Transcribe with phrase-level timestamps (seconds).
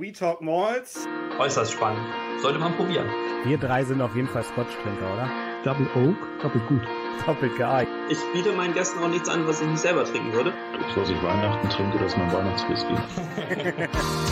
[0.00, 1.08] We Talk Malls.
[1.40, 2.06] Äußerst spannend.
[2.40, 3.08] Sollte man probieren.
[3.44, 5.28] Wir drei sind auf jeden Fall Scotch-Trinker, oder?
[5.64, 6.82] Double Oak, doppelt gut.
[7.26, 7.84] Doppelt geil.
[8.08, 10.52] Ich biete meinen Gästen auch nichts an, was ich nicht selber trinken würde.
[10.72, 12.94] Das, was ich Weihnachten trinke, das ist mein Weihnachtswhisky.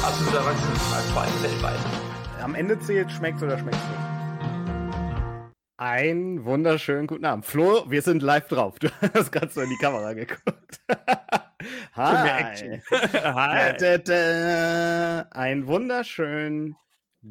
[0.05, 0.77] Absolut erwachsen,
[1.13, 1.79] vor allem weltweit.
[2.41, 5.51] Am Ende zählt, schmeckt's oder schmeckt's nicht.
[5.79, 7.45] Ein wunderschönen guten Abend.
[7.45, 8.79] Flo, wir sind live drauf.
[8.79, 10.81] Du hast gerade so in die Kamera geguckt.
[11.95, 12.81] Hi.
[12.91, 13.77] Hi.
[13.79, 15.29] Da, da, da.
[15.31, 16.77] Ein wunderschönen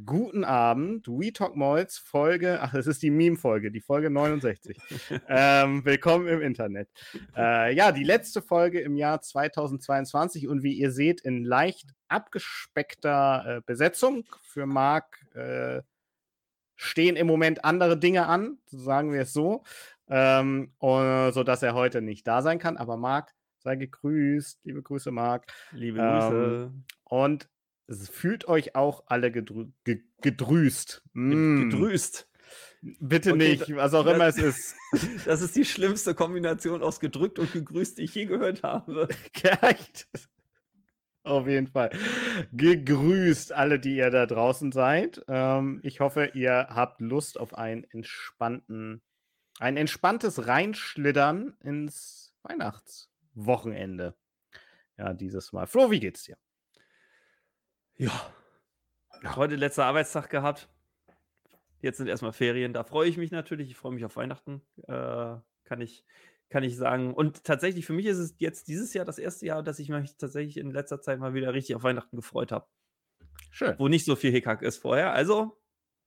[0.05, 1.07] guten Abend.
[1.07, 4.77] We Talk Malls, Folge, ach, es ist die Meme-Folge, die Folge 69.
[5.29, 6.89] ähm, willkommen im Internet.
[7.35, 13.57] Äh, ja, die letzte Folge im Jahr 2022 und wie ihr seht, in leicht abgespeckter
[13.57, 15.81] äh, Besetzung für Marc äh,
[16.75, 19.63] stehen im Moment andere Dinge an, sagen wir es so,
[20.09, 22.75] ähm, und, so dass er heute nicht da sein kann.
[22.77, 23.33] Aber Marc,
[23.65, 24.59] sei gegrüßt.
[24.63, 25.47] Liebe Grüße, Marc.
[25.71, 26.71] Liebe Grüße.
[26.71, 27.49] Ähm, und
[27.87, 31.03] es fühlt euch auch alle gedrü ge gedrüst.
[31.13, 31.69] Mm.
[31.69, 32.29] Gedrüst.
[32.81, 34.75] Bitte Okay, nicht, was auch immer es ist.
[35.25, 39.09] Das ist die schlimmste Kombination aus gedrückt und gegrüßt, die ich je gehört habe.
[39.61, 40.07] Echt?
[41.23, 41.89] Auf jeden Fall.
[42.53, 45.25] Gegrüßt alle, die ihr da draußen seid.
[45.27, 49.01] Ähm, ich hoffe, ihr habt Lust auf einen entspannten,
[49.59, 52.35] ein entspanntes Reinschlittern ins
[53.35, 54.15] Weihnachtswochenende.
[54.97, 55.67] Ja, dieses Mal.
[55.67, 56.37] Flo, wie geht's dir?
[57.97, 58.33] Ja.
[59.35, 60.69] Heute letzter Arbeitstag gehabt.
[61.81, 62.73] Jetzt sind erstmal Ferien.
[62.73, 63.69] Da freue ich mich natürlich.
[63.69, 64.61] Ich freue mich auf Weihnachten.
[64.87, 66.05] Äh, kann ich,
[66.49, 67.13] kann ich sagen.
[67.13, 70.15] Und tatsächlich, für mich ist es jetzt dieses Jahr das erste Jahr, dass ich mich
[70.17, 72.67] tatsächlich in letzter Zeit mal wieder richtig auf Weihnachten gefreut habe.
[73.51, 73.75] Schön.
[73.77, 75.13] Wo nicht so viel Hickhack ist vorher.
[75.13, 75.61] Also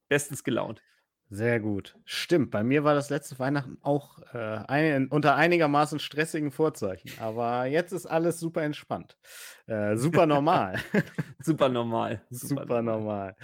[0.08, 0.82] bestens gelaunt.
[1.30, 1.94] Sehr gut.
[2.06, 7.10] Stimmt, bei mir war das letzte Weihnachten auch äh, ein, unter einigermaßen stressigen Vorzeichen.
[7.20, 9.18] Aber jetzt ist alles super entspannt.
[9.66, 10.78] Äh, super normal.
[11.40, 12.20] Super normal.
[12.30, 13.36] super normal.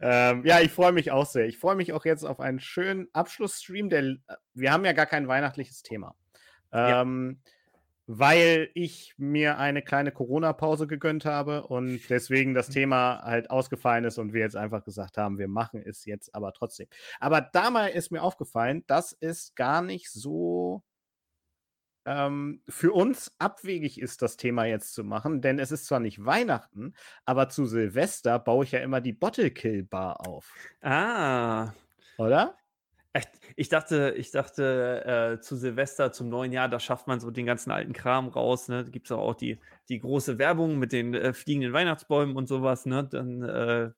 [0.00, 1.46] Ähm, ja, ich freue mich auch sehr.
[1.46, 3.90] Ich freue mich auch jetzt auf einen schönen Abschlussstream.
[3.90, 4.16] Der,
[4.54, 6.14] wir haben ja gar kein weihnachtliches Thema.
[6.72, 7.02] Ja.
[8.14, 14.18] Weil ich mir eine kleine Corona-Pause gegönnt habe und deswegen das Thema halt ausgefallen ist
[14.18, 16.88] und wir jetzt einfach gesagt haben, wir machen es jetzt aber trotzdem.
[17.20, 20.82] Aber dabei ist mir aufgefallen, dass es gar nicht so
[22.04, 26.24] ähm, für uns abwegig ist, das Thema jetzt zu machen, denn es ist zwar nicht
[26.24, 26.94] Weihnachten,
[27.24, 30.52] aber zu Silvester baue ich ja immer die Bottle Kill Bar auf,
[30.82, 31.72] Ah.
[32.18, 32.56] oder?
[33.56, 37.44] Ich dachte, ich dachte, äh, zu Silvester, zum neuen Jahr, da schafft man so den
[37.44, 38.68] ganzen alten Kram raus.
[38.68, 38.84] Ne?
[38.84, 42.86] Da gibt es auch die, die große Werbung mit den äh, fliegenden Weihnachtsbäumen und sowas.
[42.86, 43.04] Ne?
[43.04, 43.90] Dann äh,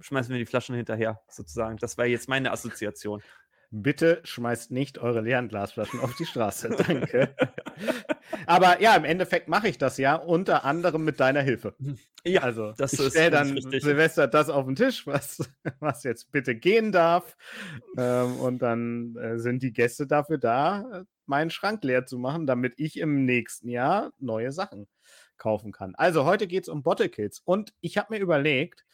[0.00, 1.78] schmeißen wir die Flaschen hinterher, sozusagen.
[1.78, 3.22] Das war jetzt meine Assoziation.
[3.82, 6.68] Bitte schmeißt nicht eure leeren Glasflaschen auf die Straße.
[6.86, 7.34] Danke.
[8.46, 11.74] Aber ja, im Endeffekt mache ich das ja unter anderem mit deiner Hilfe.
[12.24, 13.82] Ja, Also das ich ganz dann richtig.
[13.82, 17.36] Silvester das auf den Tisch, was, was jetzt bitte gehen darf.
[17.98, 22.74] Ähm, und dann äh, sind die Gäste dafür da, meinen Schrank leer zu machen, damit
[22.76, 24.86] ich im nächsten Jahr neue Sachen
[25.36, 25.94] kaufen kann.
[25.96, 27.40] Also heute geht es um Bottle Kills.
[27.44, 28.84] Und ich habe mir überlegt,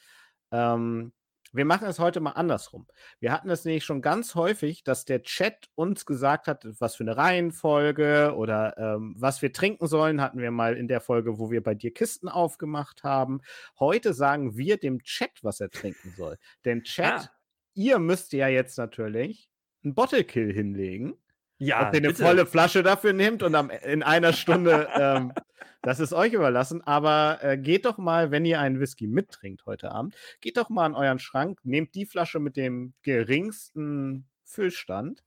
[0.52, 1.12] ähm,
[1.52, 2.86] wir machen es heute mal andersrum.
[3.18, 7.04] Wir hatten es nämlich schon ganz häufig, dass der Chat uns gesagt hat, was für
[7.04, 11.50] eine Reihenfolge oder ähm, was wir trinken sollen, hatten wir mal in der Folge, wo
[11.50, 13.40] wir bei dir Kisten aufgemacht haben.
[13.78, 16.36] Heute sagen wir dem Chat, was er trinken soll.
[16.64, 17.30] Denn Chat, Ah.
[17.74, 19.50] ihr müsst ja jetzt natürlich
[19.82, 21.14] einen Bottle Kill hinlegen.
[21.60, 25.34] Ja, Ob ihr eine volle Flasche dafür nehmt und am, in einer Stunde, ähm,
[25.82, 26.82] das ist euch überlassen.
[26.86, 30.86] Aber äh, geht doch mal, wenn ihr einen Whisky mittrinkt heute Abend, geht doch mal
[30.86, 35.22] an euren Schrank, nehmt die Flasche mit dem geringsten Füllstand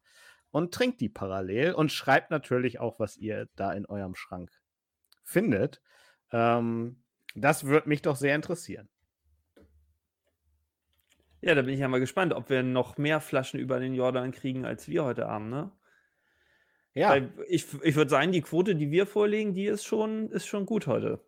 [0.49, 4.51] und trinkt die parallel und schreibt natürlich auch, was ihr da in eurem Schrank
[5.23, 5.83] findet.
[6.31, 7.03] Ähm,
[7.35, 8.89] das würde mich doch sehr interessieren.
[11.41, 14.31] Ja, da bin ich ja mal gespannt, ob wir noch mehr Flaschen über den Jordan
[14.31, 15.71] kriegen als wir heute Abend, ne?
[16.95, 20.45] Ja, Weil ich, ich würde sagen, die Quote, die wir vorlegen, die ist schon, ist
[20.45, 21.23] schon gut heute.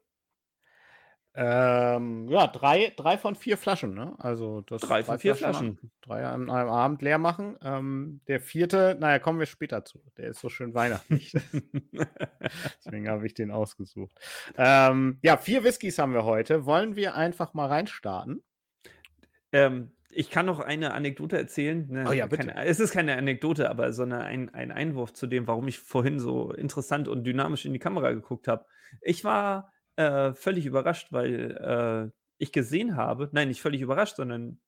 [1.37, 4.15] ähm, ja drei, drei von vier Flaschen, ne?
[4.19, 5.91] Also das Drei von vier Flaschen.
[6.01, 7.57] drei an einem Abend leer machen.
[7.61, 10.01] Ähm, der vierte, naja, kommen wir später zu.
[10.17, 11.33] Der ist so schön weihnachtlich.
[12.85, 14.13] Deswegen habe ich den ausgesucht.
[14.57, 16.65] Ähm, ja, vier Whiskys haben wir heute.
[16.65, 18.41] Wollen wir einfach mal reinstarten?
[19.51, 21.85] Ähm, ich kann noch eine Anekdote erzählen.
[21.89, 22.47] Ne, Oh ja, bitte.
[22.47, 26.19] Keine, es ist keine Anekdote, aber sondern ein, ein Einwurf zu dem, warum ich vorhin
[26.19, 28.65] so interessant und dynamisch in die Kamera geguckt habe.
[29.01, 34.59] Ich war äh, völlig überrascht, weil äh, ich gesehen habe, nein, nicht völlig überrascht, sondern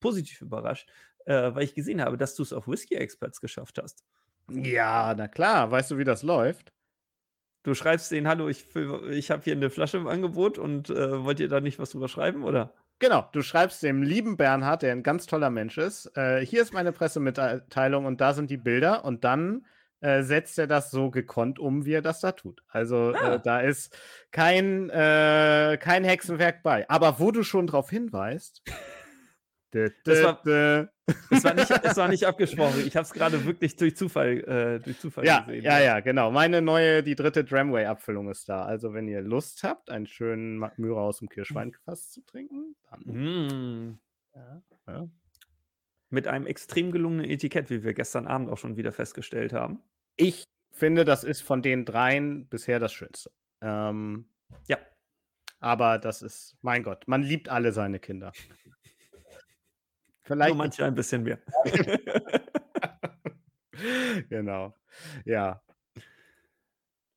[0.00, 0.88] positiv überrascht,
[1.26, 4.04] äh, weil ich gesehen habe, dass du es auf Whisky Experts geschafft hast.
[4.48, 5.70] Ja, na klar.
[5.70, 6.72] Weißt du, wie das läuft?
[7.64, 8.66] Du schreibst denen, hallo, ich,
[9.10, 12.08] ich habe hier eine Flasche im Angebot und äh, wollt ihr da nicht was drüber
[12.08, 12.74] schreiben, oder?
[13.00, 16.72] Genau, du schreibst dem lieben Bernhard, der ein ganz toller Mensch ist, äh, hier ist
[16.72, 19.66] meine Pressemitteilung und da sind die Bilder und dann
[20.00, 22.62] äh, setzt er das so gekonnt um, wie er das da tut.
[22.68, 23.34] Also Ah.
[23.34, 23.96] äh, da ist
[24.30, 26.88] kein, äh, kein Hexenwerk bei.
[26.88, 28.62] Aber wo du schon drauf hinweist,
[30.04, 30.88] Das war-.
[31.30, 32.82] Es war nicht, es war nicht abgesprochen.
[32.86, 35.62] Ich habe es gerade wirklich durch Zufall, äh, durch Zufall ja, gesehen.
[35.64, 36.30] ja, ja, genau.
[36.30, 38.64] Meine neue, die dritte Dramway-Abfüllung ist da.
[38.64, 43.98] Also wenn ihr Lust habt, einen schönen Myra aus dem Kirschweinfass zu trinken, dann Mm.
[44.34, 45.08] ja, ja.
[46.10, 49.82] Mit einem extrem gelungenen Etikett, wie wir gestern Abend auch schon wieder festgestellt haben.
[50.16, 53.30] Ich finde, das ist von den dreien bisher das Schönste.
[53.60, 54.26] Ähm,
[54.68, 54.78] Ja.
[55.60, 58.32] aber das ist, mein Gott, man liebt alle seine Kinder.
[60.26, 60.56] Nur Vielleicht.
[60.56, 61.38] manche ein bisschen mehr.
[64.30, 64.74] genau.
[65.24, 65.60] Ja.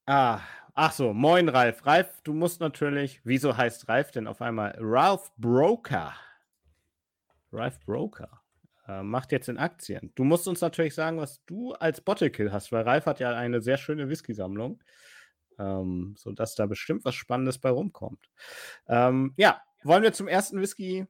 [0.06, 0.42] Ah,
[0.74, 1.86] ach so, moin Ralf.
[1.86, 6.14] Ralf, du musst natürlich, wieso heißt Ralf denn auf einmal Ralph Broker?
[7.54, 8.42] Ralph Broker.
[8.88, 10.12] Äh, macht jetzt in Aktien.
[10.16, 13.62] Du musst uns natürlich sagen, was du als Bottle hast, weil Ralf hat ja eine
[13.62, 14.84] sehr schöne Whisky-Sammlung,
[15.60, 18.30] ähm, sodass da bestimmt was Spannendes bei rumkommt.
[18.88, 21.06] Ähm, ja, wollen wir zum ersten Whisky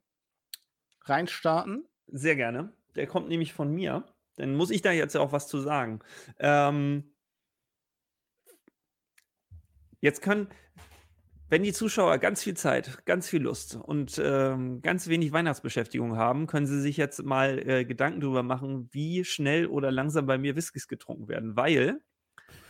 [1.10, 1.86] reinstarten?
[2.08, 2.74] Sehr gerne.
[2.96, 4.06] Der kommt nämlich von mir.
[4.38, 6.00] Dann muss ich da jetzt auch was zu sagen.
[6.40, 7.12] Ähm,
[10.00, 10.48] jetzt können,
[11.50, 16.46] wenn die Zuschauer ganz viel Zeit, ganz viel Lust und ähm, ganz wenig Weihnachtsbeschäftigung haben,
[16.46, 20.56] können sie sich jetzt mal äh, Gedanken darüber machen, wie schnell oder langsam bei mir
[20.56, 21.56] Whiskys getrunken werden.
[21.56, 22.02] Weil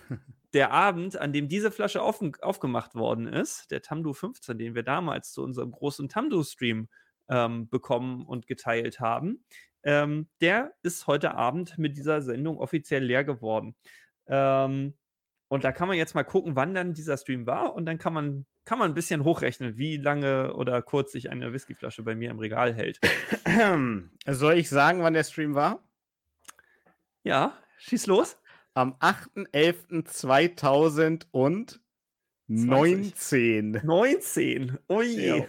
[0.54, 4.84] der Abend, an dem diese Flasche offen, aufgemacht worden ist, der Tamdu 15, den wir
[4.84, 6.88] damals zu unserem großen Tamdu-Stream
[7.30, 9.44] ähm, bekommen und geteilt haben,
[9.84, 13.76] ähm, der ist heute Abend mit dieser Sendung offiziell leer geworden.
[14.28, 14.96] Ähm,
[15.48, 18.12] und da kann man jetzt mal gucken, wann dann dieser Stream war und dann kann
[18.14, 22.32] man, kann man ein bisschen hochrechnen, wie lange oder kurz sich eine Whiskyflasche bei mir
[22.32, 23.00] im Regal hält.
[24.26, 25.82] Soll ich sagen, wann der Stream war?
[27.24, 28.38] Ja, schieß los.
[28.74, 31.80] Am 8.11.2019.
[33.84, 34.78] 19.
[34.88, 35.46] Oh je.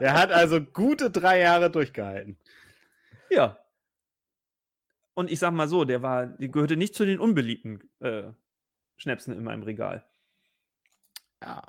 [0.00, 2.38] Der hat also gute drei Jahre durchgehalten.
[3.30, 3.58] Ja.
[5.14, 8.24] Und ich sag mal so, der war, die gehörte nicht zu den unbeliebten äh,
[8.96, 10.04] Schnäpsen in meinem Regal.
[11.42, 11.62] Ja.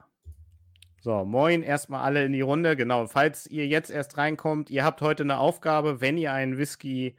[1.01, 2.75] So, moin, erstmal alle in die Runde.
[2.75, 7.17] Genau, falls ihr jetzt erst reinkommt, ihr habt heute eine Aufgabe, wenn ihr einen Whisky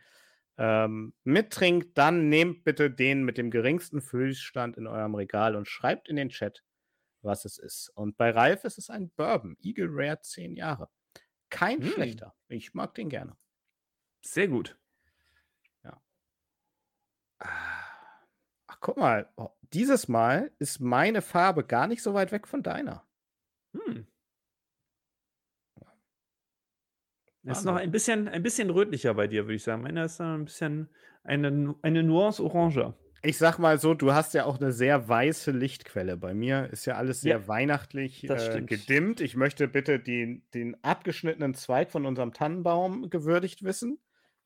[0.59, 6.09] ähm, mittrinkt, dann nehmt bitte den mit dem geringsten Füllstand in eurem Regal und schreibt
[6.09, 6.63] in den Chat,
[7.23, 7.91] was es ist.
[7.95, 10.89] Und bei Ralf ist es ein Bourbon, Eagle Rare 10 Jahre.
[11.51, 11.89] Kein Hm.
[11.91, 12.35] schlechter.
[12.49, 13.37] Ich mag den gerne.
[14.23, 14.77] Sehr gut.
[18.67, 22.63] Ach, guck mal, oh, dieses Mal ist meine Farbe gar nicht so weit weg von
[22.63, 23.07] deiner.
[23.75, 24.07] Hm.
[27.45, 27.65] Ist Wahnsinn.
[27.65, 29.83] noch ein bisschen, ein bisschen rötlicher bei dir, würde ich sagen.
[29.83, 30.89] Meiner ist noch ein bisschen
[31.23, 32.95] eine, eine Nuance oranger.
[33.23, 36.17] Ich sag mal so, du hast ja auch eine sehr weiße Lichtquelle.
[36.17, 39.21] Bei mir ist ja alles sehr Ja, weihnachtlich äh, gedimmt.
[39.21, 43.99] Ich möchte bitte den, den abgeschnittenen Zweig von unserem Tannenbaum gewürdigt wissen.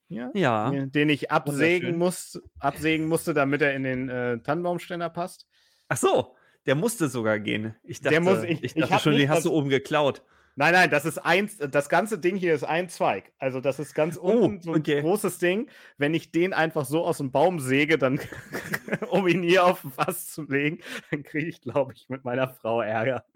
[0.09, 0.31] Ja.
[0.35, 5.47] Ja, Den- ich absägen, muss, absägen musste, damit er in den äh, Tannenbaumständer passt.
[5.89, 6.35] ach so,
[6.67, 7.75] der musste sogar gehen.
[7.83, 10.23] Ich dachte, Der muss- ich- ich ich dachte hab schon, den hast du oben geklaut.
[10.54, 13.32] Nein, nein, das ist eins, das ganze Ding hier ist ein Zweig.
[13.38, 15.00] Also das ist ganz Oh, unten so ein okay.
[15.00, 15.71] großes Ding.
[15.97, 18.21] Wenn ich den einfach so aus dem Baum säge, dann
[19.11, 20.80] um ihn hier auf den Fass zu legen,
[21.11, 23.25] dann kriege ich, glaube ich, mit meiner Frau Ärger.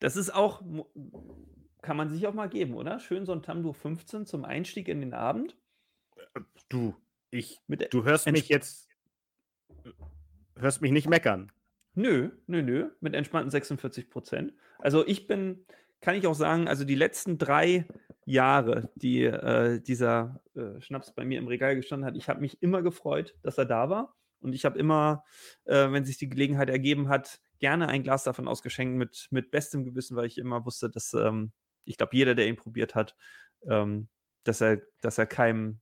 [0.00, 0.60] Das ist auch,
[1.80, 3.00] kann man sich auch mal geben, oder?
[3.00, 5.56] Schön so ein Tamdu 15 zum Einstieg in den Abend.
[6.68, 6.94] Du,
[7.30, 8.88] ich, Mit, du hörst mich jetzt,
[10.56, 11.52] hörst mich nicht meckern.
[11.94, 14.52] Nö, nö, nö, mit entspannten 46 Prozent.
[14.78, 15.64] Also ich bin,
[16.00, 17.86] kann ich auch sagen, also die letzten drei
[18.24, 22.62] Jahre, die äh, dieser äh, Schnaps bei mir im Regal gestanden hat, ich habe mich
[22.62, 24.16] immer gefreut, dass er da war.
[24.40, 25.24] Und ich habe immer,
[25.64, 29.84] äh, wenn sich die Gelegenheit ergeben hat, gerne ein Glas davon ausgeschenkt mit, mit bestem
[29.84, 31.52] Gewissen, weil ich immer wusste, dass ähm,
[31.84, 33.14] ich glaube, jeder, der ihn probiert hat,
[33.66, 34.08] ähm,
[34.42, 35.80] dass er, dass er keinem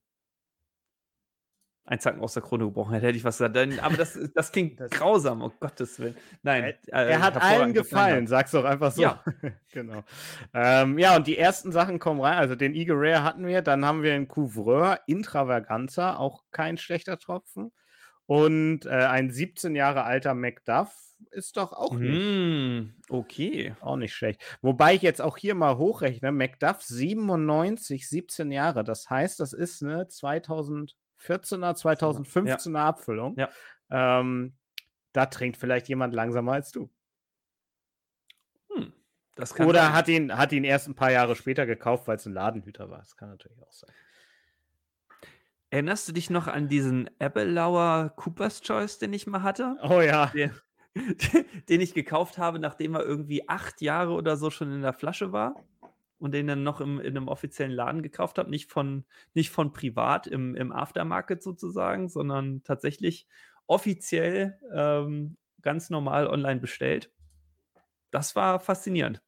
[1.85, 3.57] ein Zacken aus der Krone gebrochen hätte, hätte ich was gesagt.
[3.81, 6.15] Aber das, das klingt Das- grausam, um Gottes Willen.
[6.41, 6.63] Nein.
[6.63, 9.01] äh, Er hat allen gefallen, sag's doch einfach so.
[9.01, 9.23] Ja.
[9.71, 10.03] genau.
[10.53, 12.37] Ähm, ja, und die ersten Sachen kommen rein.
[12.37, 17.19] Also den Eagle Rare hatten wir, dann haben wir einen Couvreur Intravaganza, auch kein schlechter
[17.19, 17.71] Tropfen.
[18.25, 20.93] Und äh, ein 17 Jahre alter Macduff
[21.31, 23.75] ist doch auch nicht, Mm, okay.
[23.81, 24.41] auch nicht schlecht.
[24.61, 28.83] Wobei ich jetzt auch hier mal hochrechne, Macduff 97, 17 Jahre.
[28.85, 30.07] Das heißt, das ist eine
[31.23, 33.37] 2014er, 2015er Abfüllung.
[33.37, 33.49] Ja.
[33.89, 34.53] Ähm,
[35.13, 36.89] da trinkt vielleicht jemand langsamer als du.
[39.35, 39.93] Kann Oder sein.
[39.93, 42.99] hat ihn, hat ihn erst ein paar Jahre später gekauft, weil es ein Ladenhüter war.
[42.99, 43.89] Das kann natürlich auch sein.
[45.71, 49.75] Erinnerst du dich noch an diesen Appelauer Cooper's Choice, den ich mal hatte?
[49.81, 50.27] Oh ja.
[50.27, 50.51] Der,
[51.69, 55.31] den ich gekauft habe, nachdem er irgendwie acht Jahre oder so schon in der Flasche
[55.31, 55.55] war
[56.23, 58.49] und den dann noch im, in einem offiziellen Laden gekauft habe.
[58.49, 59.03] Nicht von,
[59.33, 63.27] nicht von privat im, im Aftermarket sozusagen, sondern tatsächlich
[63.67, 67.11] offiziell ähm, ganz normal online bestellt.
[68.09, 69.21] Das war faszinierend.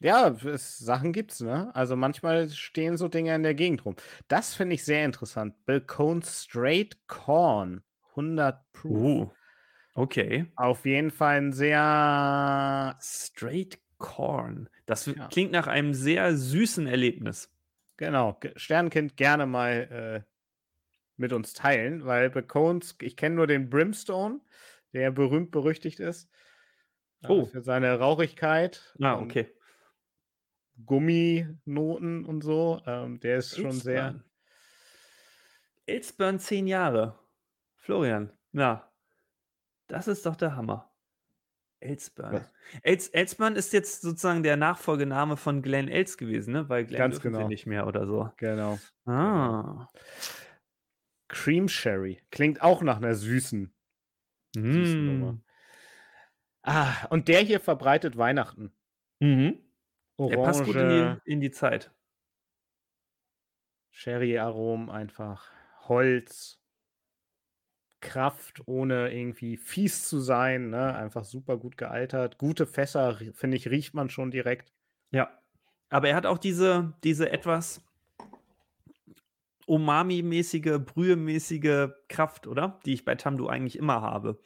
[0.00, 1.70] Ja, es, Sachen gibt's, ne?
[1.74, 3.96] Also manchmal stehen so Dinge in der Gegend rum.
[4.28, 5.54] Das finde ich sehr interessant.
[5.66, 7.82] Bill Cones Straight Corn.
[8.10, 9.28] 100 Proof.
[9.28, 9.30] Uh,
[9.94, 10.46] okay.
[10.56, 12.96] Auf jeden Fall ein sehr.
[13.02, 14.68] Straight Corn.
[14.86, 15.28] Das Ja.
[15.28, 17.52] klingt nach einem sehr süßen Erlebnis.
[17.96, 18.34] Genau.
[18.40, 20.32] Ge- Sternkind gerne mal äh,
[21.16, 24.40] mit uns teilen, weil Bill Cones, ich kenne nur den Brimstone,
[24.92, 26.30] der berühmt berüchtigt ist.
[27.22, 27.46] äh, Oh.
[27.46, 28.94] Für seine Rauchigkeit.
[29.00, 29.52] Ah, okay.
[30.86, 32.80] Gumminoten und so.
[32.86, 34.22] Ähm, der ist schon sehr.
[35.86, 37.18] Elsburn zehn Jahre.
[37.76, 38.92] Florian, na,
[39.88, 40.87] das ist doch der Hammer.
[41.80, 42.44] Elsburn.
[42.82, 46.68] Els, Elsburn ist jetzt sozusagen der Nachfolgename von Glen Els gewesen, ne?
[46.68, 47.46] Weil Glen Ganz genau.
[47.46, 48.30] nicht mehr oder so.
[48.36, 48.78] Genau.
[49.06, 49.88] Ah.
[51.28, 52.20] Cream Sherry.
[52.30, 53.72] Klingt auch nach einer süßen.
[54.56, 55.32] süßen Nummer.
[55.32, 55.44] Mm.
[56.62, 58.72] Ah, und der hier verbreitet Weihnachten.
[59.20, 59.62] Mhm.
[60.16, 61.92] Orange, Der passt gut in die, in die Zeit.
[63.90, 65.50] Sherry-Aromen einfach.
[65.88, 66.57] Holz.
[68.00, 70.70] Kraft, ohne irgendwie fies zu sein.
[70.70, 70.94] Ne?
[70.94, 72.38] Einfach super gut gealtert.
[72.38, 74.72] Gute Fässer, finde ich, riecht man schon direkt.
[75.10, 75.30] Ja.
[75.90, 77.84] Aber er hat auch diese, diese etwas
[79.66, 82.80] Umami-mäßige, Brühe-mäßige Kraft, oder?
[82.84, 84.40] Die ich bei Tamdu eigentlich immer habe.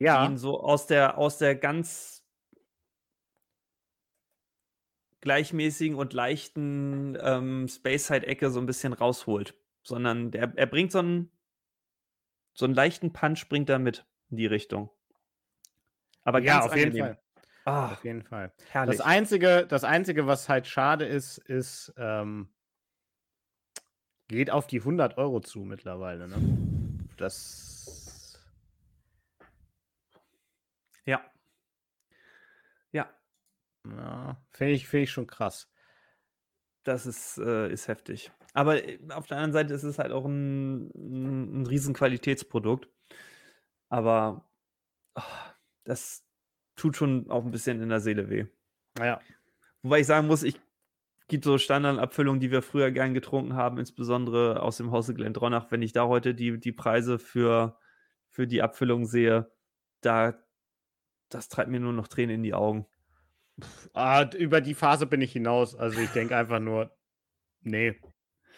[0.00, 2.26] Die Ja, ihn so aus der, aus der ganz
[5.20, 9.54] gleichmäßigen und leichten ähm, Space-Side-Ecke so ein bisschen rausholt.
[9.82, 11.30] Sondern der, er bringt so einen,
[12.52, 14.90] so einen leichten Punch, bringt er mit in die Richtung.
[16.22, 17.14] Aber ja auf jeden angenehm.
[17.14, 17.22] Fall.
[17.64, 18.52] Ah, Auf jeden Fall.
[18.70, 18.96] herrlich.
[18.96, 22.48] Das einzige, das einzige, was halt schade ist, ist, ähm,
[24.28, 26.26] geht auf die 100 Euro zu mittlerweile.
[26.26, 27.08] Ne?
[27.16, 28.40] Das,
[31.04, 31.20] ja.
[32.92, 33.10] Ja,
[33.86, 35.70] ja, finde ich, finde ich schon krass.
[36.82, 38.32] Das ist, äh, ist heftig.
[38.54, 42.88] Aber äh, auf der anderen Seite ist es halt auch ein, ein, ein riesen Qualitätsprodukt.
[43.88, 44.48] Aber
[45.14, 45.54] ah,
[45.84, 46.24] das
[46.76, 48.46] tut schon auch ein bisschen in der Seele weh.
[48.98, 49.20] Naja,
[49.82, 50.60] Wobei ich sagen muss, ich
[51.28, 55.70] gibt so Standardabfüllungen, die wir früher gern getrunken haben, insbesondere aus dem Hause Glendronach.
[55.70, 57.78] Wenn ich da heute die, die Preise für,
[58.30, 59.50] für die Abfüllung sehe,
[60.00, 60.34] da
[61.28, 62.86] das treibt mir nur noch Tränen in die Augen.
[63.94, 65.76] ah, über die Phase bin ich hinaus.
[65.76, 66.90] Also ich denke einfach nur,
[67.60, 68.00] nee,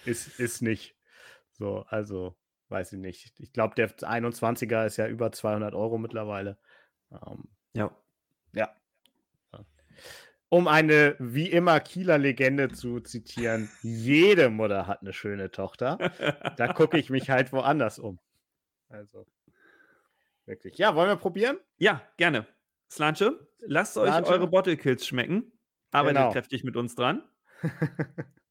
[0.06, 0.96] ist, ist nicht.
[1.52, 2.36] So, also
[2.68, 3.38] weiß ich nicht.
[3.38, 6.58] Ich glaube, der 21er ist ja über 200 Euro mittlerweile.
[7.10, 7.44] Ähm,
[7.74, 7.94] Ja.
[8.54, 8.74] Ja.
[10.48, 15.96] Um eine wie immer Kieler Legende zu zitieren, jede Mutter hat eine schöne Tochter.
[16.56, 18.18] Da gucke ich mich halt woanders um.
[18.90, 19.26] Also
[20.44, 20.76] wirklich.
[20.76, 21.58] Ja, wollen wir probieren?
[21.78, 22.46] Ja, gerne.
[22.90, 24.30] Slanche, lasst euch Slanche.
[24.30, 25.52] eure Bottle Kills schmecken.
[25.90, 26.32] Arbeitet Genau.
[26.32, 27.22] kräftig mit uns dran.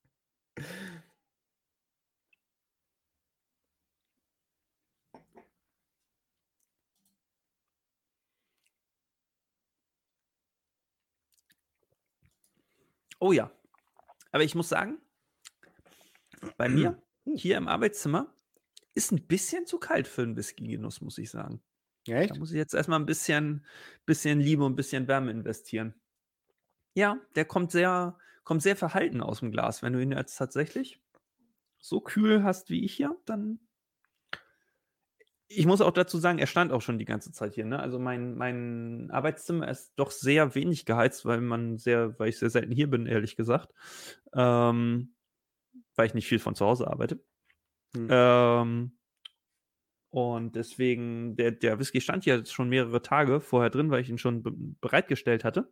[13.21, 13.51] Oh ja.
[14.31, 14.99] Aber ich muss sagen,
[16.57, 18.33] bei mir hier im Arbeitszimmer
[18.95, 21.61] ist ein bisschen zu kalt für einen Whisky-Genuss, muss ich sagen.
[22.07, 22.31] Echt?
[22.31, 23.63] Da muss ich jetzt erstmal ein bisschen,
[24.07, 25.93] bisschen Liebe und ein bisschen Wärme investieren.
[26.95, 29.83] Ja, der kommt sehr, kommt sehr verhalten aus dem Glas.
[29.83, 30.99] Wenn du ihn jetzt tatsächlich
[31.77, 33.59] so kühl hast wie ich hier, dann.
[35.53, 37.65] Ich muss auch dazu sagen, er stand auch schon die ganze Zeit hier.
[37.65, 37.79] Ne?
[37.79, 42.49] Also mein, mein Arbeitszimmer ist doch sehr wenig geheizt, weil man sehr, weil ich sehr
[42.49, 43.73] selten hier bin, ehrlich gesagt.
[44.33, 45.13] Ähm,
[45.95, 47.23] weil ich nicht viel von zu Hause arbeite.
[47.95, 48.07] Hm.
[48.09, 48.97] Ähm,
[50.09, 54.09] und deswegen, der, der Whisky stand hier jetzt schon mehrere Tage vorher drin, weil ich
[54.09, 55.71] ihn schon be bereitgestellt hatte.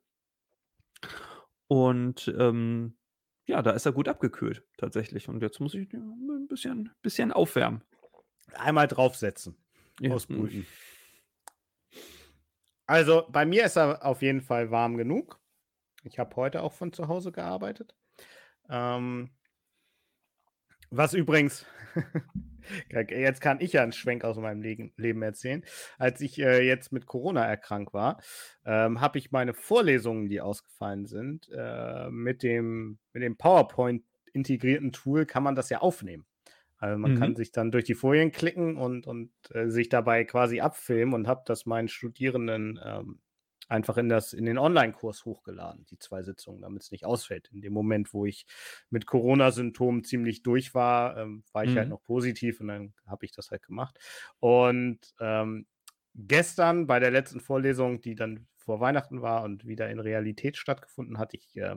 [1.68, 2.98] Und ähm,
[3.46, 5.28] ja, da ist er gut abgekühlt, tatsächlich.
[5.28, 7.84] Und jetzt muss ich ja, ein bisschen, bisschen aufwärmen.
[8.54, 9.58] Einmal draufsetzen.
[10.00, 10.14] Ja.
[10.14, 10.66] Ausbrüten.
[12.86, 15.40] Also bei mir ist er auf jeden Fall warm genug.
[16.04, 17.96] Ich habe heute auch von zu Hause gearbeitet.
[18.70, 19.30] Ähm,
[20.90, 21.66] was übrigens,
[23.10, 25.64] Jetzt kann ich ja einen Schwenk aus meinem Leben, Leben erzählen.
[25.98, 28.22] Als ich äh, jetzt mit Corona erkrankt war,
[28.66, 34.04] ähm, habe ich meine Vorlesungen, die ausgefallen sind, äh, mit dem, mit dem PowerPoint
[34.34, 36.26] integrierten Tool kann man das ja aufnehmen.
[36.80, 37.36] Also man kann Mhm.
[37.36, 41.44] sich dann durch die Folien klicken und, und äh, sich dabei quasi abfilmen und habe
[41.46, 43.20] das meinen Studierenden ähm,
[43.68, 47.50] einfach in, das, in den Online-Kurs hochgeladen, die zwei Sitzungen, damit es nicht ausfällt.
[47.52, 48.46] In dem Moment, wo ich
[48.90, 51.92] mit Corona-Symptomen ziemlich durch war, ähm, war ich halt Mhm.
[51.92, 54.00] noch positiv und dann habe ich das halt gemacht.
[54.40, 55.68] Und ähm,
[56.16, 61.18] gestern bei der letzten Vorlesung, die dann vor Weihnachten war und wieder in Realität stattgefunden
[61.18, 61.76] hat, ich äh,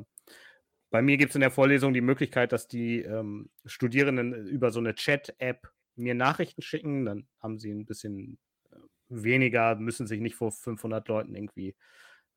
[0.93, 4.79] bei mir gibt es in der Vorlesung die Möglichkeit, dass die ähm, Studierenden über so
[4.79, 7.07] eine Chat-App mir Nachrichten schicken.
[7.07, 8.39] Dann haben sie ein bisschen
[8.71, 8.77] äh,
[9.09, 11.75] weniger, müssen sich nicht vor 500 Leuten irgendwie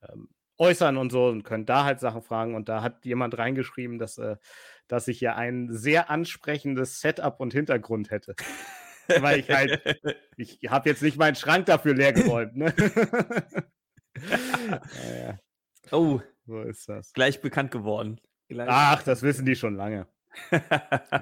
[0.01, 2.55] ähm, äußern und so und können da halt Sachen fragen.
[2.55, 4.37] Und da hat jemand reingeschrieben, dass, äh,
[4.87, 8.35] dass ich ja ein sehr ansprechendes Setup und Hintergrund hätte.
[9.19, 9.81] Weil ich halt,
[10.37, 12.55] ich habe jetzt nicht meinen Schrank dafür leer geräumt.
[12.55, 12.73] Ne?
[14.29, 15.39] naja,
[15.91, 17.13] Oh, so ist das.
[17.13, 18.19] gleich bekannt geworden.
[18.47, 20.07] Gleich Ach, das wissen die schon lange.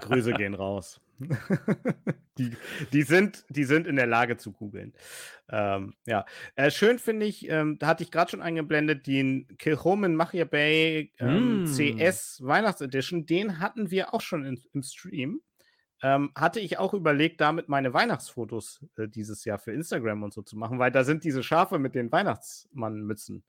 [0.02, 1.00] Grüße gehen raus.
[2.38, 2.58] die,
[2.92, 4.94] die, sind, die sind in der Lage zu googeln.
[5.50, 6.26] Ähm, ja,
[6.56, 11.14] äh, schön finde ich, ähm, da hatte ich gerade schon eingeblendet, den Kilhoman Machia Bay
[11.20, 11.66] ähm, Mm.
[11.66, 15.42] CS Weihnachtsedition, den hatten wir auch schon in, im Stream.
[16.02, 20.42] Ähm, hatte ich auch überlegt, damit meine Weihnachtsfotos äh, dieses Jahr für Instagram und so
[20.42, 23.44] zu machen, weil da sind diese Schafe mit den Weihnachtsmannmützen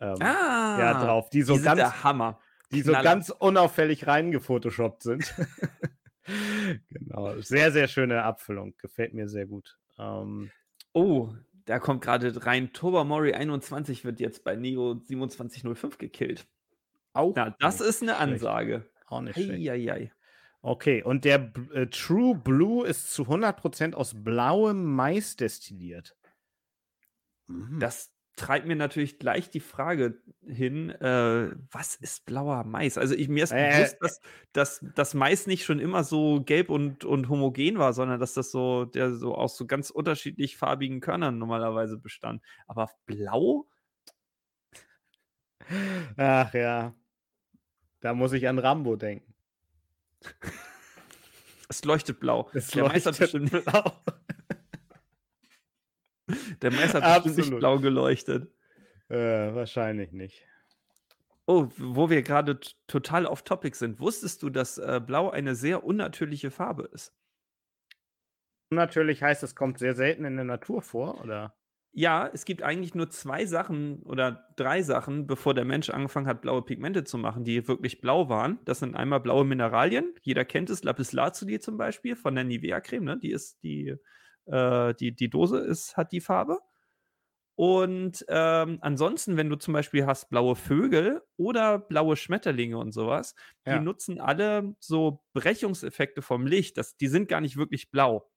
[0.00, 2.40] ähm, Ah, ja, drauf, die so die ganz der Hammer.
[2.72, 3.04] Die so Knaller.
[3.04, 5.34] ganz unauffällig reingefotoshoppt sind.
[6.90, 7.40] genau.
[7.40, 8.74] Sehr, sehr schöne Abfüllung.
[8.78, 9.78] Gefällt mir sehr gut.
[9.98, 10.50] Ähm,
[10.94, 11.32] Oh,
[11.66, 12.72] da kommt gerade rein.
[12.72, 16.46] Tobermory 21 wird jetzt bei Neo 2705 gekillt.
[17.12, 18.22] auch Na, das ist eine schlecht.
[18.32, 18.86] Ansage.
[19.06, 20.12] Auch nicht schlecht.
[20.60, 26.16] Okay, und der äh, True Blue ist zu 100% aus blauem Mais destilliert.
[27.78, 32.96] Das treibt mir natürlich gleich die Frage hin, äh, was ist blauer Mais?
[32.96, 34.20] Also ich, mir ist Äh, bewusst, dass,
[34.52, 38.50] dass das Mais nicht schon immer so gelb und, und homogen war, sondern dass das
[38.50, 42.42] so, der so aus so ganz unterschiedlich farbigen Körnern normalerweise bestand.
[42.66, 43.66] Aber blau?
[46.16, 46.94] Ach ja.
[48.00, 49.34] Da muss ich an Rambo denken.
[51.68, 52.48] Es leuchtet blau.
[52.54, 53.92] Es der Mais hat leuchtet bestimmt, blau.
[56.62, 58.52] Der Mais hat bestimmt nicht blau geleuchtet.
[59.08, 60.44] Äh, wahrscheinlich nicht.
[61.46, 64.00] Oh, wo wir gerade total off topic sind.
[64.00, 67.14] Wusstest du, dass äh, Blau eine sehr unnatürliche Farbe ist?
[68.68, 71.54] Natürlich heißt, es kommt sehr selten in der Natur vor, oder?
[71.92, 76.42] Ja, es gibt eigentlich nur zwei Sachen oder drei Sachen, bevor der Mensch angefangen hat,
[76.42, 78.58] blaue Pigmente zu machen, die wirklich blau waren.
[78.66, 80.14] Das sind einmal blaue Mineralien.
[80.20, 83.04] Jeder kennt es, Lapislazuli zum Beispiel von der Nivea-Creme.
[83.04, 83.18] Ne?
[83.18, 83.96] Die ist die,
[84.48, 86.58] äh, die, die Dose ist, hat die Farbe.
[87.56, 93.34] Und ähm, ansonsten, wenn du zum Beispiel hast blaue Vögel oder blaue Schmetterlinge und sowas,
[93.68, 93.80] die Ja.
[93.80, 96.78] nutzen alle so Brechungseffekte vom Licht.
[96.78, 98.30] Das, die sind gar nicht wirklich blau,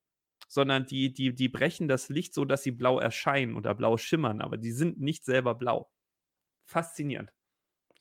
[0.47, 4.41] sondern die, die, die brechen das Licht so, dass sie blau erscheinen oder blau schimmern,
[4.41, 5.91] aber die sind nicht selber blau.
[6.65, 7.34] Faszinierend.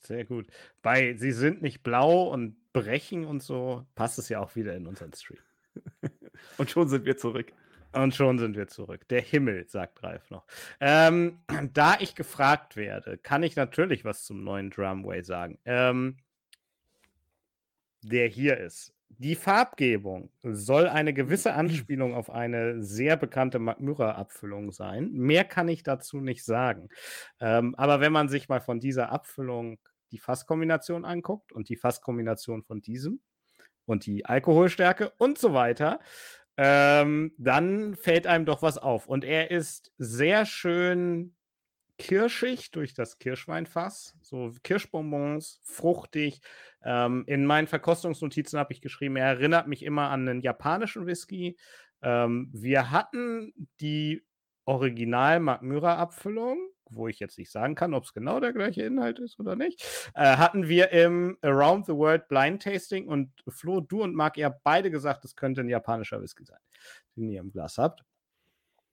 [0.01, 0.49] Sehr gut.
[0.83, 4.87] Bei Sie sind nicht blau und brechen und so, passt es ja auch wieder in
[4.87, 5.41] unseren Stream.
[6.57, 7.53] Und schon sind wir zurück.
[7.93, 9.09] Und schon sind wir zurück.
[9.09, 10.47] Der Himmel, sagt Ralf noch.
[10.81, 11.41] Ähm,
[11.73, 15.59] da ich gefragt werde, kann ich natürlich was zum neuen Drumway sagen.
[15.65, 16.17] Ähm,
[18.03, 18.95] der hier ist.
[19.19, 25.11] Die Farbgebung soll eine gewisse Anspielung auf eine sehr bekannte Magmyra-Abfüllung sein.
[25.13, 26.89] Mehr kann ich dazu nicht sagen.
[27.41, 29.79] Ähm, aber wenn man sich mal von dieser Abfüllung
[30.13, 33.21] die Fasskombination anguckt und die Fasskombination von diesem
[33.85, 36.01] und die Alkoholstärke und so weiter,
[36.63, 39.07] ähm, dann fällt einem doch was auf.
[39.07, 41.35] Und er ist sehr schön
[41.97, 46.43] kirschig durch das Kirschweinfass, so Kirschbonbons, fruchtig.
[46.85, 51.57] Ähm, in meinen Verkostungsnotizen habe ich geschrieben, er erinnert mich immer an einen japanischen Whisky.
[52.03, 54.23] Ähm, wir hatten die
[54.67, 56.59] Original Magmyra Abfüllung,
[56.91, 59.85] wo ich jetzt nicht sagen kann, ob es genau der gleiche Inhalt ist oder nicht,
[60.15, 64.47] äh, hatten wir im Around the World Blind Tasting und Flo, du und Marc, ihr
[64.47, 66.61] habt beide gesagt, es könnte ein japanischer Whisky sein,
[67.17, 68.05] den ihr im Glas habt.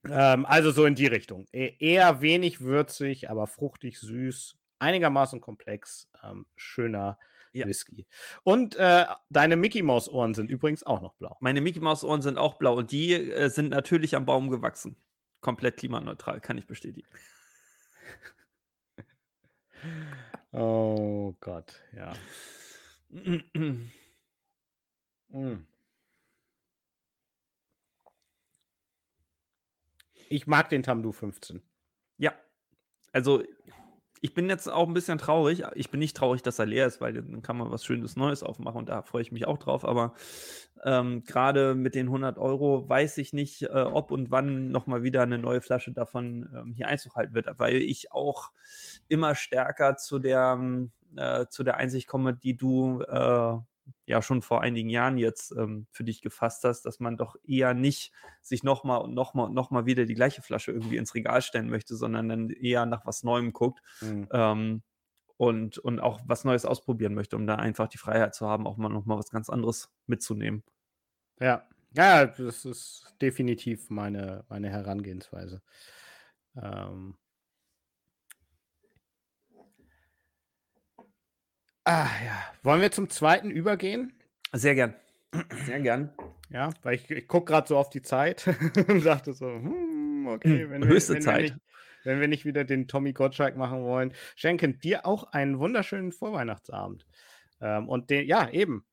[0.09, 1.47] Ähm, also so in die Richtung.
[1.51, 7.17] E eher wenig würzig, aber fruchtig, süß, einigermaßen komplex, ähm, schöner
[7.51, 7.65] Ja.
[7.65, 8.05] Whisky.
[8.43, 11.35] Und äh, deine Mickey Maus Ohren sind übrigens auch noch blau.
[11.39, 14.95] Meine Mickey Maus Ohren sind auch blau und die äh, sind natürlich am Baum gewachsen.
[15.41, 17.07] Komplett klimaneutral, kann ich bestätigen.
[20.51, 22.13] Oh Gott, ja.
[23.09, 23.91] Mm.
[30.29, 31.61] Ich mag den Tamdu 15.
[32.17, 32.33] Ja.
[33.11, 33.43] Also
[34.21, 35.63] ich bin jetzt auch ein bisschen traurig.
[35.75, 38.43] Ich bin nicht traurig, dass er leer ist, weil dann kann man was Schönes Neues
[38.43, 39.85] aufmachen und da freue ich mich auch drauf.
[39.85, 40.13] Aber
[40.83, 45.23] ähm, gerade mit den 100 Euro weiß ich nicht, äh, ob und wann nochmal wieder
[45.23, 48.51] eine neue Flasche davon ähm, hier Einzug halten wird, weil ich auch
[49.07, 53.57] immer stärker zu der, ähm, äh, zu der Einsicht komme, die du äh,
[54.05, 57.73] ja schon vor einigen Jahren jetzt ähm, für dich gefasst hast, dass man doch eher
[57.73, 61.69] nicht sich nochmal und nochmal und nochmal wieder die gleiche Flasche irgendwie ins Regal stellen
[61.69, 64.27] möchte, sondern dann eher nach was Neuem guckt mhm.
[64.31, 64.83] ähm,
[65.37, 68.77] und, und auch was Neues ausprobieren möchte, um da einfach die Freiheit zu haben, auch
[68.77, 70.63] mal nochmal was ganz anderes mitzunehmen.
[71.39, 75.61] Ja, ja, das ist definitiv meine, meine Herangehensweise.
[76.55, 77.17] Ähm,
[81.87, 82.43] Ah ja.
[82.63, 84.11] Wollen wir zum zweiten übergehen?
[84.51, 84.93] Sehr gern.
[85.65, 86.13] Sehr gern.
[86.49, 88.45] Ja, weil ich, ich gucke gerade so auf die Zeit
[88.89, 91.43] und dachte so, hm, okay, hm, wenn, Höchste wir, wenn, Zeit.
[91.43, 91.55] Wir nicht,
[92.03, 97.07] wenn wir nicht wieder den Tommy Gottschalk machen wollen, schenken dir auch einen wunderschönen Vorweihnachtsabend.
[97.61, 98.85] Ähm, und den, ja, eben.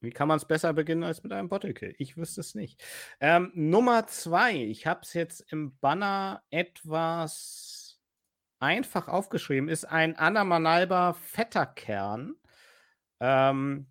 [0.00, 1.94] Wie kann man es besser beginnen als mit einem Bottlekill?
[1.98, 2.82] Ich wüsste es nicht.
[3.20, 4.56] Ähm, Nummer zwei.
[4.56, 7.75] Ich habe es jetzt im Banner etwas
[8.58, 12.34] einfach aufgeschrieben, ist ein Anamanalba fetter Kern.
[13.20, 13.86] Ähm,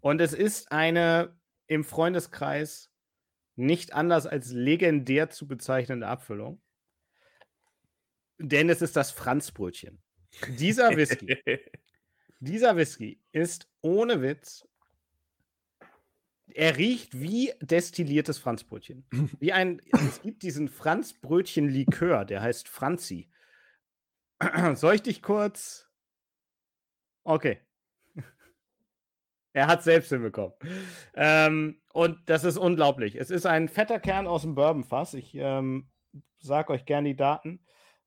[0.00, 1.36] und es ist eine
[1.66, 2.90] im Freundeskreis
[3.56, 6.60] nicht anders als legendär zu bezeichnende Abfüllung.
[8.38, 10.02] Denn es ist das Franzbrötchen.
[10.48, 11.38] Dieser Whisky,
[12.40, 14.66] dieser Whisky ist ohne Witz
[16.54, 19.04] er riecht wie destilliertes Franzbrötchen.
[19.40, 23.30] Wie ein, es gibt diesen Franzbrötchen-Likör, der heißt Franzi.
[24.74, 25.88] Soll ich dich kurz.
[27.24, 27.60] Okay.
[29.54, 30.54] Er hat selbst hinbekommen.
[31.14, 33.16] Ähm, und das ist unglaublich.
[33.16, 35.12] Es ist ein fetter Kern aus dem Bourbonfass.
[35.12, 35.90] Ich ähm,
[36.38, 37.61] sage euch gerne die Daten.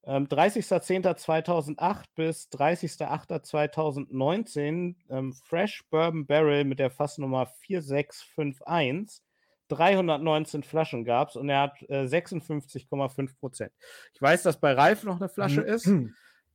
[0.06, 9.26] Ähm, 30.10.2008 bis 30.08.2019 ähm, Fresh Bourbon Barrel mit der Fassnummer 4651.
[9.70, 13.72] 319 Flaschen gab es und er hat äh, 56,5 Prozent.
[14.14, 15.68] Ich weiß, dass bei Ralf noch eine Flasche mhm.
[15.68, 15.90] ist.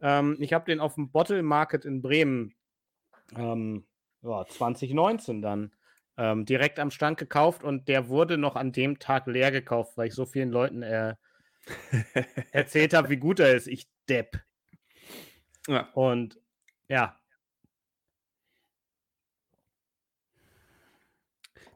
[0.03, 2.55] Ähm, ich habe den auf dem Bottle Market in Bremen
[3.37, 3.85] ähm,
[4.23, 5.73] ja, 2019 dann
[6.17, 10.09] ähm, direkt am Stand gekauft und der wurde noch an dem Tag leer gekauft, weil
[10.09, 11.15] ich so vielen Leuten äh,
[12.53, 13.67] erzählt habe, wie gut er ist.
[13.67, 14.43] Ich Depp.
[15.67, 15.91] Ja.
[15.93, 16.41] Und
[16.89, 17.17] ja.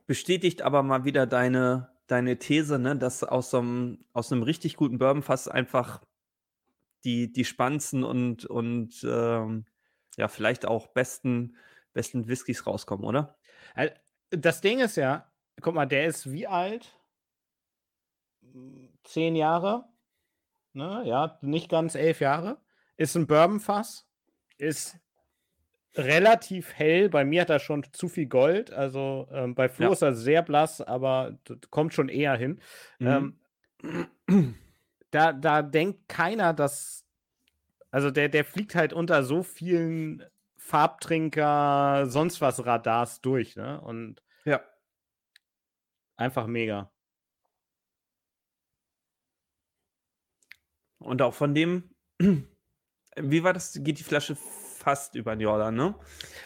[0.06, 4.76] Bestätigt aber mal wieder deine, deine These, ne, dass aus so einem, aus einem richtig
[4.76, 6.04] guten Bourbon fast einfach
[7.04, 9.66] die, die spannendsten und, und ähm,
[10.16, 11.56] ja, vielleicht auch besten,
[11.92, 13.38] besten Whiskys rauskommen, oder?
[14.30, 16.98] Das Ding ist ja, guck mal, der ist wie alt?
[19.04, 19.84] Zehn Jahre,
[20.72, 21.02] ne?
[21.04, 22.58] ja, nicht ganz elf Jahre,
[22.96, 24.06] ist ein Bourbonfass,
[24.58, 24.98] ist
[25.96, 27.08] relativ hell.
[27.08, 28.72] Bei mir hat er schon zu viel Gold.
[28.72, 29.92] Also ähm, bei Flo ja.
[29.92, 31.38] ist er sehr blass, aber
[31.70, 32.60] kommt schon eher hin.
[32.98, 33.38] Mhm.
[34.26, 34.54] Ähm,
[35.10, 37.04] da, da denkt keiner, dass.
[37.90, 40.24] Also der, der fliegt halt unter so vielen
[40.56, 43.80] Farbtrinker, sonst was Radars durch, ne?
[43.80, 44.60] Und ja.
[46.16, 46.90] Einfach mega.
[51.04, 51.90] Und auch von dem,
[53.16, 53.78] wie war das?
[53.82, 55.94] Geht die Flasche fast über den Jordan, ne?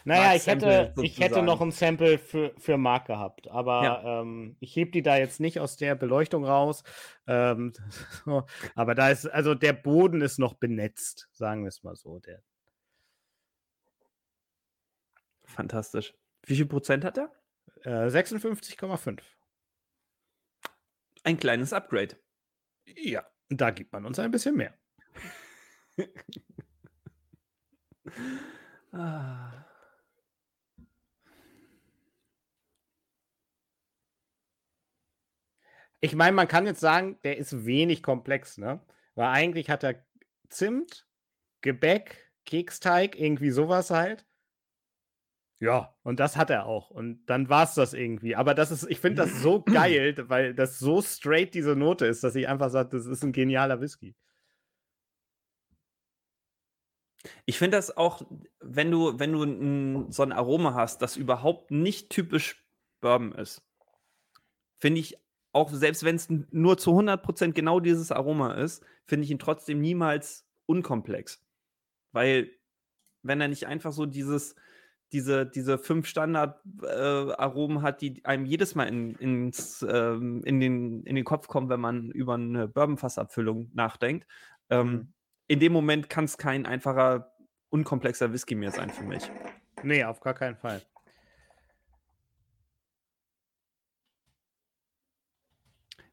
[0.04, 4.20] Naja, ich hätte, ich hätte noch ein Sample für, für Mark gehabt, aber ja.
[4.20, 6.82] ähm, ich hebe die da jetzt nicht aus der Beleuchtung raus.
[7.26, 7.72] Ähm,
[8.74, 12.18] aber da ist, also der Boden ist noch benetzt, sagen wir es mal so.
[12.20, 12.42] Der.
[15.44, 16.14] Fantastisch.
[16.42, 17.32] Wie viel Prozent hat er?
[17.82, 19.20] Äh, 56,5.
[21.24, 22.16] Ein kleines Upgrade.
[22.86, 23.24] Ja.
[23.50, 24.74] Da gibt man uns ein bisschen mehr.
[28.92, 29.64] ah.
[36.00, 38.80] Ich meine, man kann jetzt sagen, der ist wenig komplex, ne?
[39.14, 40.04] Weil eigentlich hat er
[40.48, 41.08] Zimt,
[41.60, 44.27] Gebäck, Keksteig, irgendwie sowas halt.
[45.60, 46.90] Ja, und das hat er auch.
[46.90, 48.36] Und dann war es das irgendwie.
[48.36, 52.22] Aber das ist, ich finde das so geil, weil das so straight diese Note ist,
[52.22, 54.14] dass ich einfach sage, das ist ein genialer Whisky.
[57.46, 58.22] Ich finde das auch,
[58.60, 62.64] wenn du, wenn du n, so ein Aroma hast, das überhaupt nicht typisch
[63.00, 63.62] Bourbon ist,
[64.80, 65.16] finde ich
[65.52, 69.80] auch, selbst wenn es nur zu 100% genau dieses Aroma ist, finde ich ihn trotzdem
[69.80, 71.42] niemals unkomplex.
[72.12, 72.50] Weil,
[73.22, 74.54] wenn er nicht einfach so dieses,
[75.12, 81.02] diese, diese fünf Standard-Aromen äh, hat, die einem jedes Mal in, ins, ähm, in, den,
[81.04, 84.26] in den Kopf kommen, wenn man über eine Bourbonfassabfüllung nachdenkt.
[84.70, 85.12] Ähm, mhm.
[85.46, 87.32] In dem Moment kann es kein einfacher,
[87.70, 89.30] unkomplexer Whisky mehr sein für mich.
[89.82, 90.82] Nee, auf gar keinen Fall.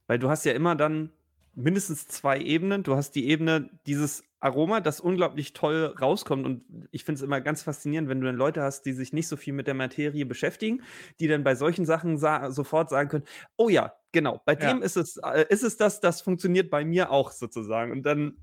[0.07, 1.11] Weil du hast ja immer dann
[1.53, 2.83] mindestens zwei Ebenen.
[2.83, 6.45] Du hast die Ebene dieses Aroma, das unglaublich toll rauskommt.
[6.45, 9.27] Und ich finde es immer ganz faszinierend, wenn du dann Leute hast, die sich nicht
[9.27, 10.83] so viel mit der Materie beschäftigen,
[11.19, 13.25] die dann bei solchen Sachen sa sofort sagen können:
[13.57, 14.85] Oh ja, genau, bei dem ja.
[14.85, 17.91] ist, es, äh, ist es das, das funktioniert bei mir auch sozusagen.
[17.91, 18.37] Und dann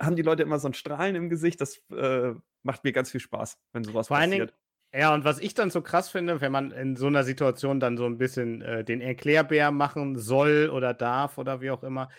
[0.00, 1.60] haben die Leute immer so ein Strahlen im Gesicht.
[1.60, 4.54] Das äh, macht mir ganz viel Spaß, wenn sowas Vor passiert.
[4.92, 7.96] Ja, und was ich dann so krass finde, wenn man in so einer Situation dann
[7.96, 12.10] so ein bisschen äh, den Erklärbär machen soll oder darf oder wie auch immer,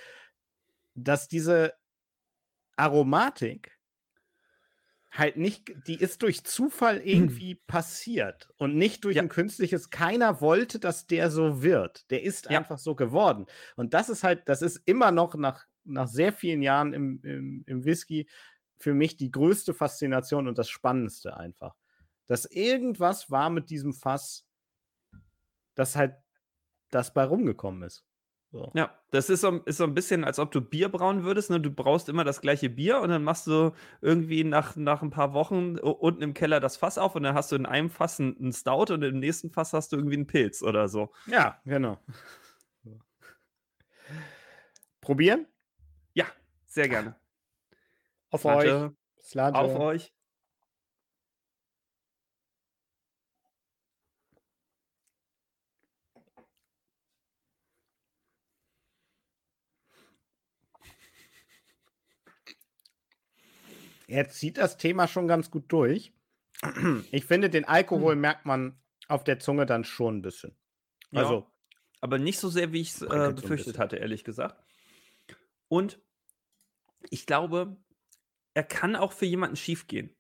[0.95, 1.73] dass diese
[2.75, 3.71] Aromatik
[5.11, 7.59] halt nicht, die ist durch Zufall irgendwie hm.
[7.67, 9.21] passiert und nicht durch ja.
[9.21, 9.89] ein künstliches.
[9.89, 12.09] Keiner wollte, dass der so wird.
[12.11, 12.57] Der ist ja.
[12.57, 13.45] einfach so geworden.
[13.77, 17.63] Und das ist halt, das ist immer noch nach, nach sehr vielen Jahren im, im,
[17.65, 18.27] im Whisky
[18.77, 21.75] für mich die größte Faszination und das Spannendste einfach
[22.27, 24.45] dass irgendwas war mit diesem Fass,
[25.75, 26.15] dass halt
[26.89, 28.04] das bei rumgekommen ist.
[28.55, 28.71] So.
[28.73, 31.49] Ja, das ist so, ist so ein bisschen, als ob du Bier brauen würdest.
[31.49, 31.59] Ne?
[31.59, 35.33] Du brauchst immer das gleiche Bier und dann machst du irgendwie nach, nach ein paar
[35.33, 38.53] Wochen unten im Keller das Fass auf und dann hast du in einem Fass einen
[38.53, 41.11] Stout und im nächsten Fass hast du irgendwie einen Pilz oder so.
[41.25, 41.99] Ja, genau.
[45.01, 45.47] Probieren?
[46.13, 46.25] Ja,
[46.65, 47.17] sehr gerne.
[48.31, 48.85] Auf Slante.
[48.85, 49.21] euch.
[49.21, 49.59] Slante.
[49.59, 50.14] Auf euch.
[64.07, 66.13] Er zieht das Thema schon ganz gut durch.
[67.11, 68.21] Ich finde, den Alkohol hm.
[68.21, 70.57] merkt man auf der Zunge dann schon ein bisschen.
[71.11, 71.45] Also, ja,
[72.01, 74.63] aber nicht so sehr, wie ich es äh, befürchtet so hatte, ehrlich gesagt.
[75.67, 75.99] Und
[77.09, 77.77] ich glaube,
[78.53, 80.15] er kann auch für jemanden schiefgehen.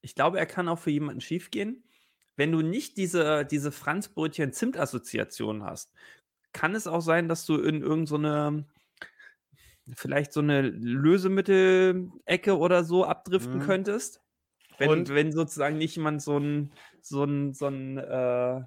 [0.00, 1.84] Ich glaube, er kann auch für jemanden schiefgehen,
[2.36, 5.92] wenn du nicht diese, diese Franzbrötchen-Zimt-Assoziation hast.
[6.52, 8.66] Kann es auch sein, dass du in irgendeine
[9.92, 13.62] vielleicht so eine Lösemittelecke oder so abdriften mhm.
[13.62, 14.22] könntest.
[14.78, 15.08] Wenn, Und?
[15.10, 18.62] wenn sozusagen nicht jemand so ein, so ein, so ein äh,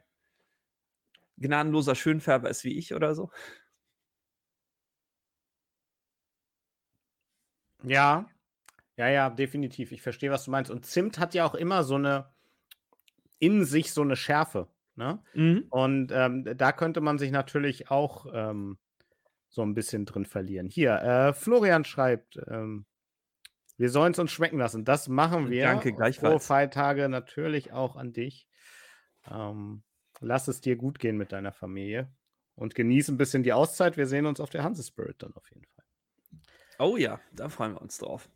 [1.38, 3.32] gnadenloser Schönfärber ist wie ich oder so.
[7.84, 8.30] Ja,
[8.98, 9.92] ja, ja, definitiv.
[9.92, 10.72] Ich verstehe, was du meinst.
[10.72, 12.30] Und Zimt hat ja auch immer so eine,
[13.40, 14.68] in sich so eine Schärfe.
[14.96, 15.22] Ne?
[15.36, 15.68] Mhm.
[15.70, 18.80] Und ähm, da könnte man sich natürlich auch ähm,
[19.58, 20.70] so ein bisschen drin verlieren.
[20.70, 22.86] Hier, äh, Florian schreibt, ähm,
[23.76, 24.86] wir sollen es uns schmecken lassen.
[24.86, 25.64] Das machen wir.
[25.64, 26.32] Danke, gleichfalls.
[26.32, 28.48] Frohe Feiertage natürlich auch an dich.
[29.30, 29.82] Ähm,
[30.20, 32.12] lass es dir gut gehen mit deiner Familie
[32.54, 33.98] und genieße ein bisschen die Auszeit.
[33.98, 35.86] Wir sehen uns auf der Hanse Spirit dann auf jeden Fall.
[36.78, 38.30] Oh ja, da freuen wir uns drauf.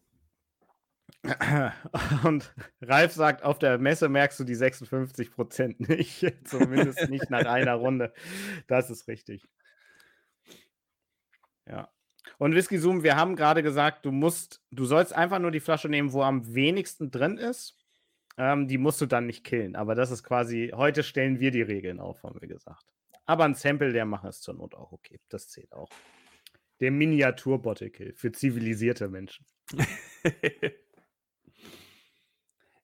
[2.24, 6.26] Und Ralf sagt, auf der Messe merkst du die 56 Prozent nicht.
[6.46, 8.12] Zumindest nicht nach einer Runde.
[8.66, 9.48] Das ist richtig.
[11.72, 11.90] Ja.
[12.38, 15.90] Und Whisky Zoom, wir haben gerade gesagt, du musst, du sollst einfach nur die Flasche
[15.90, 17.78] nehmen, wo am wenigsten drin ist.
[18.38, 19.76] Ähm, die musst du dann nicht killen.
[19.76, 22.86] Aber das ist quasi, heute stellen wir die Regeln auf, haben wir gesagt.
[23.26, 25.20] Aber ein Sample, der macht es zur Not auch okay.
[25.30, 25.90] Das zählt auch.
[26.80, 29.46] Der Miniatur-Bottle-Kill für zivilisierte Menschen.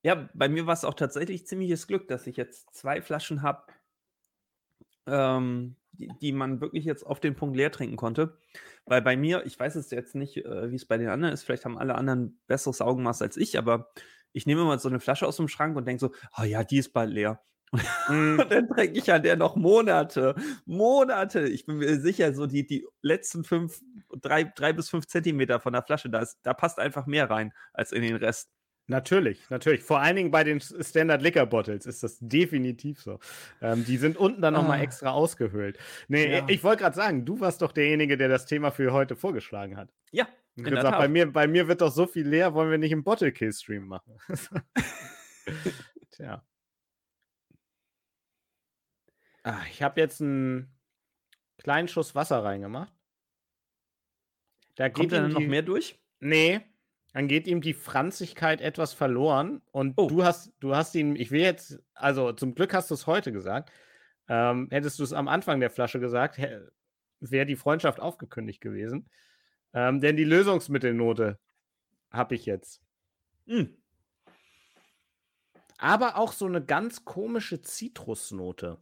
[0.04, 3.66] ja, bei mir war es auch tatsächlich ziemliches Glück, dass ich jetzt zwei Flaschen habe,
[5.08, 8.38] ähm, die, die, man wirklich jetzt auf den Punkt leer trinken konnte.
[8.86, 11.44] Weil bei mir, ich weiß es jetzt nicht, äh, wie es bei den anderen ist,
[11.44, 13.92] vielleicht haben alle anderen besseres Augenmaß als ich, aber
[14.34, 16.78] ich nehme mal so eine Flasche aus dem Schrank und denke so, oh ja, die
[16.78, 17.42] ist bald leer.
[18.08, 18.40] Mm.
[18.40, 21.48] und dann trinke ich an der noch Monate, Monate.
[21.48, 23.82] Ich bin mir sicher, so die, die letzten fünf,
[24.22, 27.54] drei, drei bis fünf Zentimeter von der Flasche, da, ist, da passt einfach mehr rein
[27.74, 28.50] als in den Rest.
[28.90, 29.84] Natürlich, natürlich.
[29.84, 33.20] Vor allen Dingen bei den Standard Liquor Bottles ist das definitiv so.
[33.62, 34.84] Ähm, die sind unten dann nochmal ah.
[34.84, 35.78] extra ausgehöhlt.
[36.08, 36.46] Nee, ja.
[36.48, 39.94] ich wollte gerade sagen, du warst doch derjenige, der das Thema für heute vorgeschlagen hat.
[40.12, 40.28] Ja.
[40.56, 43.04] Ich gesagt, bei mir, bei mir wird doch so viel leer, wollen wir nicht einen
[43.04, 44.18] Bottle Kill Stream machen?
[46.12, 46.44] Tja.
[49.44, 50.74] Ah, ich habe jetzt einen
[51.58, 52.94] kleinen Schuss Wasser reingemacht.
[54.76, 55.34] Da Kommt geht dann die...
[55.34, 56.00] noch mehr durch?
[56.20, 56.62] Nee,
[57.18, 59.64] dann geht ihm die Franzigkeit etwas verloren.
[59.72, 60.08] Und oh.
[60.08, 63.32] du hast, du hast ihn, ich will jetzt, also zum Glück hast du es heute
[63.32, 63.72] gesagt.
[64.28, 66.40] Ähm, hättest du es am Anfang der Flasche gesagt,
[67.20, 69.10] wäre die Freundschaft aufgekündigt gewesen.
[69.74, 71.40] Ähm, denn die Lösungsmittelnote
[72.12, 72.84] habe ich jetzt.
[73.48, 73.76] Hm.
[75.80, 78.78] aber auch so eine ganz komische Zitrusnote.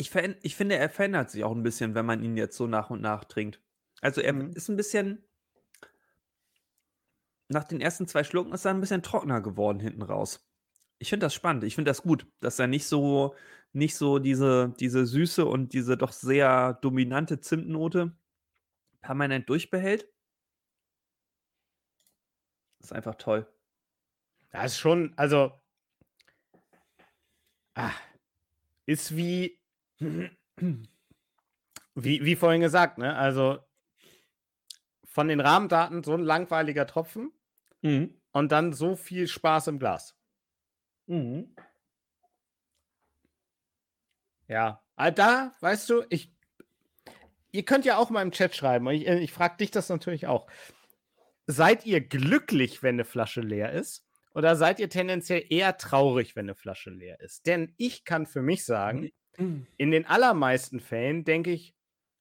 [0.00, 2.88] Ich, ich finde, er verändert sich auch ein bisschen, wenn man ihn jetzt so nach
[2.88, 3.60] und nach trinkt.
[4.00, 4.52] Also er Mhm.
[4.52, 5.24] ist ein bisschen.
[7.48, 10.46] Nach den ersten zwei Schlucken ist er ein bisschen trockener geworden hinten raus.
[10.98, 11.64] Ich finde das spannend.
[11.64, 13.34] Ich finde das gut, dass er nicht so,
[13.72, 18.16] nicht so diese, diese Süße und diese doch sehr dominante Zimtnote
[19.00, 20.08] permanent durchbehält.
[22.80, 23.46] ist einfach toll.
[24.50, 25.52] Das ist schon, also.
[27.74, 27.92] Ah,
[28.86, 29.57] ist wie,
[31.94, 33.16] wie, wie vorhin gesagt, ne?
[33.16, 33.58] Also
[35.04, 37.32] von den Rahmendaten so ein langweiliger Tropfen
[37.82, 38.20] Mhm.
[38.32, 40.16] und dann so viel Spaß im Glas.
[41.06, 41.54] Mhm.
[44.48, 44.82] Ja.
[44.96, 46.32] Aber da, weißt du, ich.
[47.50, 48.86] Ihr könnt ja auch mal im Chat schreiben.
[48.86, 50.48] und Ich, äh, ich frage dich das natürlich auch.
[51.46, 54.04] Seid ihr glücklich, wenn eine Flasche leer ist?
[54.34, 57.46] Oder seid ihr tendenziell eher traurig, wenn eine Flasche leer ist?
[57.46, 59.66] Denn ich kann für mich sagen, Mhm.
[59.76, 61.74] in den allermeisten Fällen denke ich,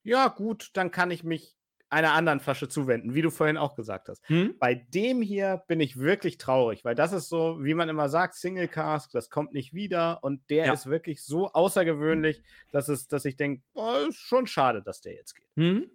[0.04, 1.56] ja, gut, dann kann ich mich
[1.90, 4.22] einer anderen Flasche zuwenden, wie du vorhin auch gesagt hast.
[4.30, 4.56] Mhm.
[4.60, 8.36] Bei dem hier bin ich wirklich traurig, weil das ist so, wie man immer sagt,
[8.36, 10.74] Single Cask, das kommt nicht wieder und der Ja.
[10.74, 15.14] ist wirklich so außergewöhnlich, dass, es, dass ich denke, oh, ist schon schade, dass der
[15.14, 15.46] jetzt geht.
[15.56, 15.90] Mhm.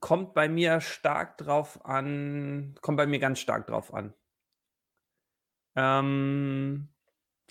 [0.00, 4.14] Kommt bei mir stark drauf an, kommt bei mir ganz stark drauf an.
[5.76, 6.88] Ähm,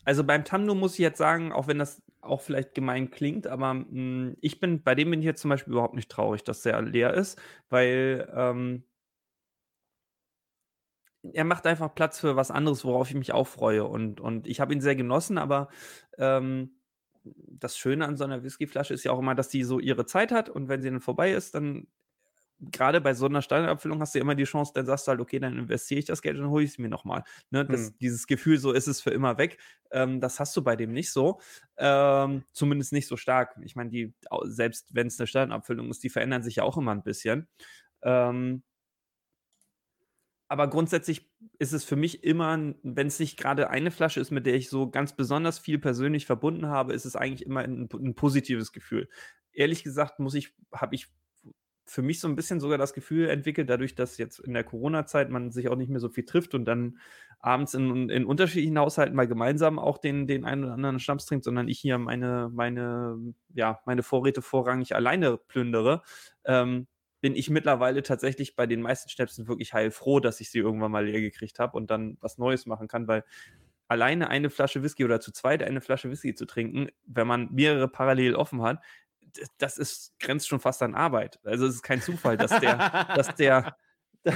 [0.10, 3.76] also beim Tamno muss ich jetzt sagen, auch wenn das auch vielleicht gemein klingt, aber
[3.76, 6.82] mh, ich bin, bei dem bin ich jetzt zum Beispiel überhaupt nicht traurig, dass der
[6.82, 8.84] leer ist, weil ähm,
[11.34, 13.86] er macht einfach Platz für was anderes, worauf ich mich auch freue.
[13.86, 15.70] Und, und ich habe ihn sehr genossen, aber
[16.18, 16.72] ähm,
[17.24, 20.32] das Schöne an so einer Whiskyflasche ist ja auch immer, dass die so ihre Zeit
[20.32, 21.88] hat und wenn sie dann vorbei ist, dann
[22.60, 25.20] gerade bei so einer Standardabfüllung hast du ja immer die Chance, dann sagst du halt,
[25.22, 27.24] okay, dann investiere ich das Geld und dann hole ich es mir nochmal.
[27.52, 27.66] Ne?
[27.66, 27.96] Das, Hm.
[28.02, 29.58] Dieses Gefühl, so ist es für immer weg,
[29.92, 31.40] ähm, das hast du bei dem nicht so.
[31.78, 33.58] Ähm, zumindest nicht so stark.
[33.64, 36.92] Ich meine, die, selbst wenn es eine Standardabfüllung ist, die verändern sich ja auch immer
[36.92, 37.48] ein bisschen.
[38.02, 38.64] Ähm,
[40.52, 44.48] aber grundsätzlich ist es für mich immer, wenn es nicht gerade eine Flasche ist, mit
[44.48, 48.16] der ich so ganz besonders viel persönlich verbunden habe, ist es eigentlich immer ein, ein
[48.16, 49.10] positives Gefühl.
[49.54, 51.08] Ehrlich gesagt, muss ich, habe ich
[51.90, 55.30] für mich so ein bisschen sogar das Gefühl entwickelt, dadurch, dass jetzt in der Corona-Zeit
[55.30, 57.00] man sich auch nicht mehr so viel trifft und dann
[57.40, 61.46] abends in, in unterschiedlichen Haushalten mal gemeinsam auch den, den einen oder anderen Schnaps trinkt,
[61.46, 63.18] sondern ich hier meine, meine,
[63.54, 66.04] ja, meine Vorräte vorrangig alleine plündere,
[66.46, 66.88] ähm,
[67.22, 71.06] bin ich mittlerweile tatsächlich bei den meisten Schnäpsen wirklich heilfroh, dass ich sie irgendwann mal
[71.06, 73.24] leer gekriegt habe und dann was Neues machen kann, weil
[73.88, 77.88] alleine eine Flasche Whisky oder zu zweit eine Flasche Whisky zu trinken, wenn man mehrere
[77.88, 78.80] parallel offen hat,
[79.58, 81.40] das ist, grenzt schon fast an Arbeit.
[81.44, 83.76] Also es ist kein Zufall, dass der, dass der,
[84.26, 84.34] ja,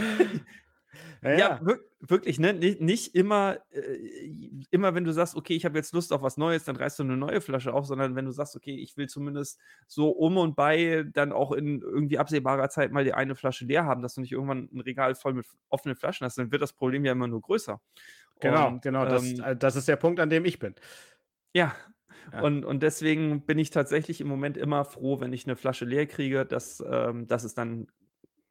[1.24, 1.60] ja, ja.
[1.66, 2.54] wir- wirklich, ne?
[2.54, 4.30] Nicht, nicht immer, äh,
[4.72, 7.04] immer, wenn du sagst, okay, ich habe jetzt Lust auf was Neues, dann reißt du
[7.04, 10.56] eine neue Flasche auf, sondern wenn du sagst, okay, ich will zumindest so um und
[10.56, 14.22] bei dann auch in irgendwie absehbarer Zeit mal die eine Flasche leer haben, dass du
[14.22, 17.28] nicht irgendwann ein Regal voll mit offenen Flaschen hast, dann wird das Problem ja immer
[17.28, 17.80] nur größer.
[18.42, 19.06] genau, Und, genau.
[19.06, 20.76] Das, ähm, äh, das ist der Punkt, an dem ich bin.
[21.54, 21.74] ja.
[22.32, 22.42] Ja.
[22.42, 26.06] Und, und deswegen bin ich tatsächlich im Moment immer froh, wenn ich eine Flasche leer
[26.06, 27.88] kriege, dass, ähm, dass es dann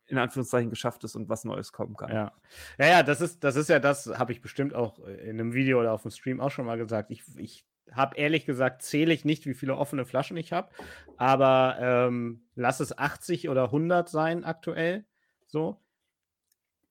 [0.06, 2.10] in Anführungszeichen geschafft ist und was Neues kommen kann.
[2.12, 2.32] Ja.
[2.78, 5.54] Ja, ja, das ist, das ist ja das, habe ich bestimmt auch äh, in einem
[5.54, 7.10] Video oder auf dem Stream auch schon mal gesagt.
[7.10, 10.68] Ich, ich habe ehrlich gesagt, zähle ich nicht, wie viele offene Flaschen ich habe,
[11.16, 15.04] aber ähm, lass es 80 oder 100 sein aktuell.
[15.46, 15.80] So.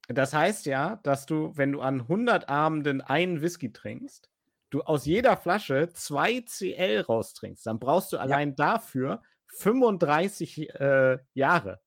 [0.07, 4.30] Das heißt ja, dass du, wenn du an 100 Abenden einen Whisky trinkst,
[4.71, 7.65] du aus jeder Flasche 2 CL raustrinkst.
[7.65, 11.81] Dann brauchst du allein dafür 35 äh, Jahre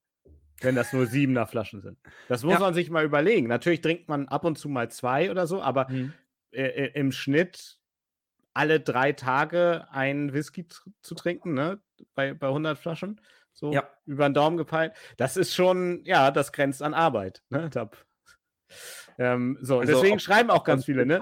[0.61, 1.99] wenn das nur siebener Flaschen sind.
[2.29, 2.59] Das muss Ja.
[2.61, 3.49] man sich mal überlegen.
[3.49, 6.15] Natürlich trinkt man ab und zu mal zwei oder so, aber Mhm.
[6.53, 7.79] äh, im Schnitt
[8.55, 10.67] alle drei Tage einen Whisky
[11.03, 11.81] zu trinken, ne?
[12.15, 13.21] Bei, bei 100 Flaschen,
[13.53, 13.89] so Ja.
[14.07, 14.95] über den Daumen gepeilt.
[15.17, 17.43] Das ist schon, ja, das grenzt an Arbeit.
[17.51, 17.69] Ne?
[19.19, 21.21] Ähm, so, Also deswegen schreiben auch ganz viele, ne?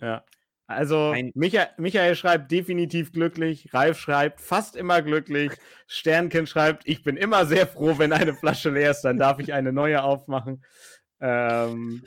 [0.00, 0.24] Ja.
[0.68, 5.52] Also Ein- Micha Michael schreibt definitiv glücklich, Ralf schreibt fast immer glücklich,
[5.86, 9.52] Sternkind schreibt, ich bin immer sehr froh, wenn eine Flasche leer ist, dann darf ich
[9.52, 10.64] eine neue aufmachen.
[11.20, 12.02] Ähm,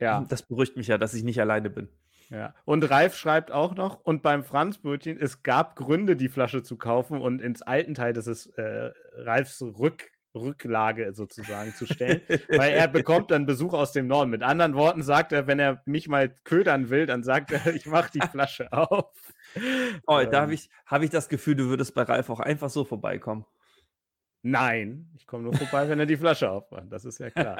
[0.00, 1.88] ja, Das beruhigt mich ja, dass ich nicht alleine bin.
[2.30, 2.54] ja.
[2.64, 7.20] Und Ralf schreibt auch noch, und beim Franzbrötchen, es gab Gründe, die Flasche zu kaufen
[7.20, 10.10] und ins alten Teil, das ist äh, Ralfs Rück,
[10.40, 14.30] Rücklage sozusagen zu stellen, weil er bekommt dann Besuch aus dem Norden.
[14.30, 17.86] Mit anderen Worten sagt er, wenn er mich mal ködern will, dann sagt er, ich
[17.86, 19.12] mache die Flasche auf.
[20.06, 22.70] Oh, da habe Ähm, ich, hab ich das Gefühl, du würdest bei Ralf auch einfach
[22.70, 23.44] so vorbeikommen.
[24.42, 26.86] Nein, ich komme nur vorbei, wenn er die Flasche aufmacht.
[26.90, 27.58] Das ist ja klar.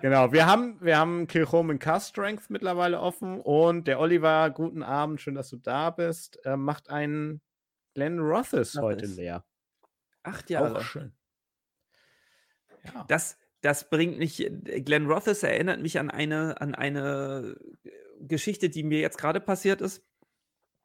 [0.00, 4.84] genau, wir haben, wir haben Kilchome in Car Strength mittlerweile offen und der Oliver, guten
[4.84, 7.40] Abend, schön, dass du da bist, äh, macht einen
[7.94, 9.44] Glenn Rothes heute leer.
[10.22, 10.78] Acht Jahre.
[10.78, 11.12] Auch schön.
[12.84, 13.04] Ja.
[13.08, 14.50] Das, das bringt mich,
[14.84, 17.56] Glenn Rothes erinnert mich an eine, an eine
[18.20, 20.04] Geschichte, die mir jetzt gerade passiert ist.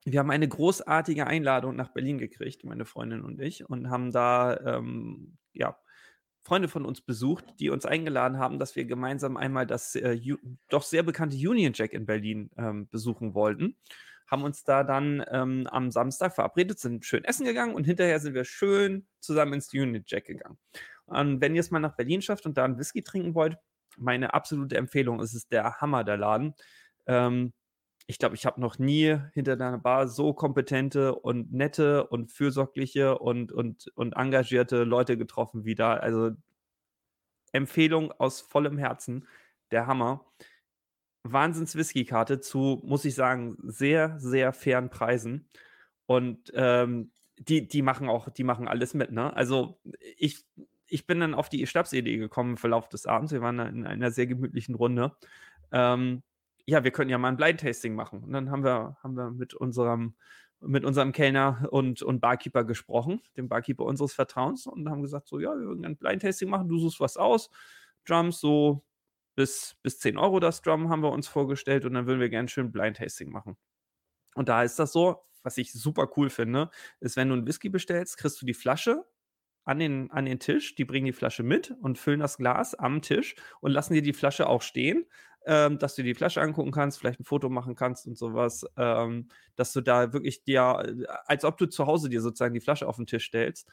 [0.04, 4.56] Wir haben eine großartige Einladung nach Berlin gekriegt, meine Freundin und ich, und haben da
[4.64, 5.80] ähm, ja,
[6.46, 10.20] Freunde von uns besucht, die uns eingeladen haben, dass wir gemeinsam einmal das äh,
[10.70, 13.78] doch sehr bekannte Union Jack in Berlin ähm, besuchen wollten.
[14.28, 18.36] Haben uns da dann ähm, am Samstag verabredet, sind schön essen gegangen und hinterher sind
[18.36, 20.60] wir schön zusammen ins Union Jack gegangen.
[21.08, 23.58] Und wenn ihr es mal nach Berlin schafft und da einen Whisky trinken wollt,
[23.98, 26.56] meine absolute Empfehlung ist es der Hammer der Laden.
[27.08, 27.54] Ähm,
[28.08, 33.18] ich glaube, ich habe noch nie hinter einer Bar so kompetente und nette und fürsorgliche
[33.18, 35.96] und, und, und engagierte Leute getroffen wie da.
[35.96, 36.32] Also
[37.52, 39.28] Empfehlung aus vollem Herzen,
[39.72, 40.26] der Hammer.
[41.24, 45.50] Wahnsinns Whisky-Karte zu, muss ich sagen, sehr, sehr fairen Preisen.
[46.06, 49.36] Und ähm, die, die machen auch, die machen alles mit, ne?
[49.36, 49.80] Also
[50.18, 50.46] ich,
[50.88, 53.32] ich bin dann auf die Stabsidee gekommen im Verlauf des Abends.
[53.32, 55.16] Wir waren in einer sehr gemütlichen Runde.
[55.72, 56.24] Ähm,
[56.66, 58.24] ja, wir können ja mal ein Blind-Tasting machen.
[58.24, 60.16] Und dann haben wir, haben wir mit unserem,
[60.62, 65.40] mit unserem Kellner und, und Barkeeper gesprochen, dem Barkeeper unseres Vertrauens, und haben gesagt: So,
[65.40, 67.50] ja, wir würden ein Blind-Tasting machen, du suchst was aus.
[68.06, 68.84] Drums so
[69.36, 72.48] bis, bis 10 Euro das Drum haben wir uns vorgestellt und dann würden wir gerne
[72.48, 73.58] schön Blind-Tasting machen.
[74.36, 76.70] Und da ist das so, was ich super cool finde,
[77.00, 79.06] ist, wenn du einen Whisky bestellst, kriegst du die Flasche
[79.66, 83.02] an den, an den Tisch, die bringen die Flasche mit und füllen das Glas am
[83.02, 85.06] Tisch und lassen dir die Flasche auch stehen
[85.46, 89.28] ähm, dass du die Flasche angucken kannst, vielleicht ein Foto machen kannst und sowas, ähm,
[89.56, 92.88] dass du da wirklich dir, äh, als ob du zu Hause dir sozusagen die Flasche
[92.88, 93.70] auf den Tisch stellst.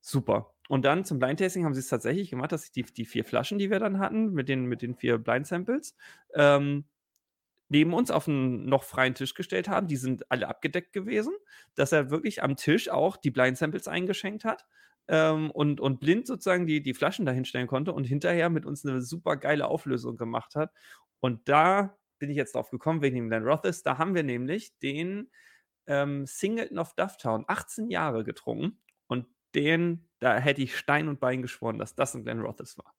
[0.00, 0.54] Super.
[0.68, 3.24] Und dann zum Blind Tasting haben sie es tatsächlich gemacht, dass ich die, die vier
[3.24, 5.96] Flaschen, die wir dann hatten, mit den, mit den vier Blind Samples,
[6.34, 6.84] ähm,
[7.68, 9.88] neben uns auf einen noch freien Tisch gestellt haben.
[9.88, 11.34] Die sind alle abgedeckt gewesen,
[11.74, 14.64] dass er wirklich am Tisch auch die Blind Samples eingeschenkt hat
[15.08, 19.00] ähm, und, und blind sozusagen die, die Flaschen dahinstellen konnte und hinterher mit uns eine
[19.00, 20.72] super geile Auflösung gemacht hat.
[21.20, 23.82] Und da bin ich jetzt drauf gekommen, wegen dem Glenn Rothes.
[23.82, 25.30] Da haben wir nämlich den
[25.86, 31.42] ähm, Singleton of Dufftown 18 Jahre getrunken und den, da hätte ich Stein und Bein
[31.42, 32.94] geschworen, dass das ein Glenn Rothes war.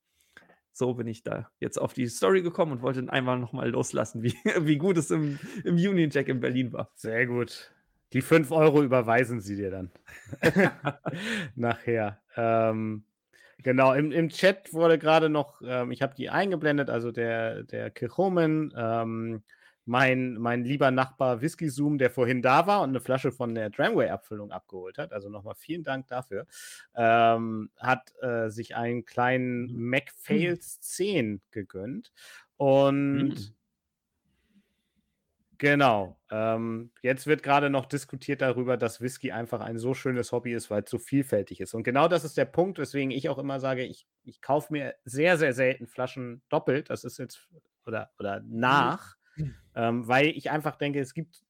[0.72, 4.32] So bin ich da jetzt auf die Story gekommen und wollte einfach nochmal loslassen, wie,
[4.60, 6.90] wie gut es im, im Union Jack in Berlin war.
[6.94, 7.72] Sehr gut.
[8.12, 9.90] Die 5 Euro überweisen sie dir dann.
[11.54, 12.20] Nachher.
[12.36, 13.04] Ähm,
[13.62, 17.90] genau, im, im Chat wurde gerade noch, ähm, ich habe die eingeblendet, also der, der
[17.90, 19.42] Kirchomen, ähm,
[19.88, 23.70] mein, mein lieber Nachbar Whisky Zoom, der vorhin da war und eine Flasche von der
[23.70, 26.46] Dramway-Abfüllung abgeholt hat, also nochmal vielen Dank dafür,
[26.94, 29.88] ähm, hat äh, sich einen kleinen mhm.
[29.88, 32.12] Mac Fails 10 gegönnt.
[32.58, 33.54] Und mhm.
[35.58, 36.16] Genau.
[36.30, 40.70] Ähm, jetzt wird gerade noch diskutiert darüber, dass Whisky einfach ein so schönes Hobby ist,
[40.70, 41.74] weil es so vielfältig ist.
[41.74, 44.94] Und genau das ist der Punkt, weswegen ich auch immer sage, ich, ich kaufe mir
[45.04, 46.90] sehr, sehr selten Flaschen doppelt.
[46.90, 47.48] Das ist jetzt
[47.86, 49.54] oder, oder nach, mhm.
[49.74, 51.42] ähm, weil ich einfach denke, es gibt,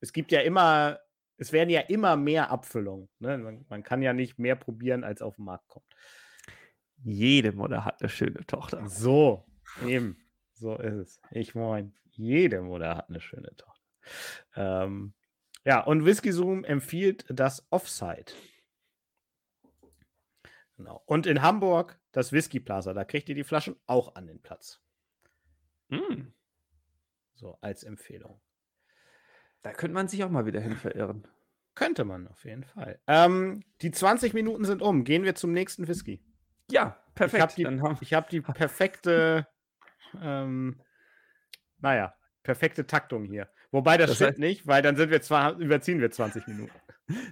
[0.00, 0.98] es gibt ja immer,
[1.36, 3.08] es werden ja immer mehr Abfüllungen.
[3.20, 3.38] Ne?
[3.38, 5.86] Man, man kann ja nicht mehr probieren, als auf den Markt kommt.
[7.04, 8.88] Jede Mutter hat eine schöne Tochter.
[8.88, 9.46] So,
[9.86, 10.18] eben.
[10.54, 11.20] So ist es.
[11.30, 13.82] Ich moin jede Mutter hat eine schöne Tochter.
[14.54, 15.14] Ähm,
[15.64, 18.32] ja, und Whisky Zoom empfiehlt das Offside.
[20.76, 21.02] Genau.
[21.06, 24.80] Und in Hamburg das Whisky Plaza, da kriegt ihr die Flaschen auch an den Platz.
[25.88, 26.28] Mm.
[27.34, 28.40] So, als Empfehlung.
[29.62, 31.26] Da könnte man sich auch mal wieder hin verirren.
[31.74, 33.00] Könnte man auf jeden Fall.
[33.06, 35.04] Ähm, die 20 Minuten sind um.
[35.04, 36.24] Gehen wir zum nächsten Whisky.
[36.70, 37.58] Ja, perfekt.
[37.58, 39.46] Ich habe die, hab die, perfekte
[40.20, 40.80] ähm,
[41.80, 43.48] naja, perfekte Taktung hier.
[43.72, 46.72] Wobei das, das stimmt heißt, nicht, weil dann sind wir zwar, überziehen wir 20 Minuten.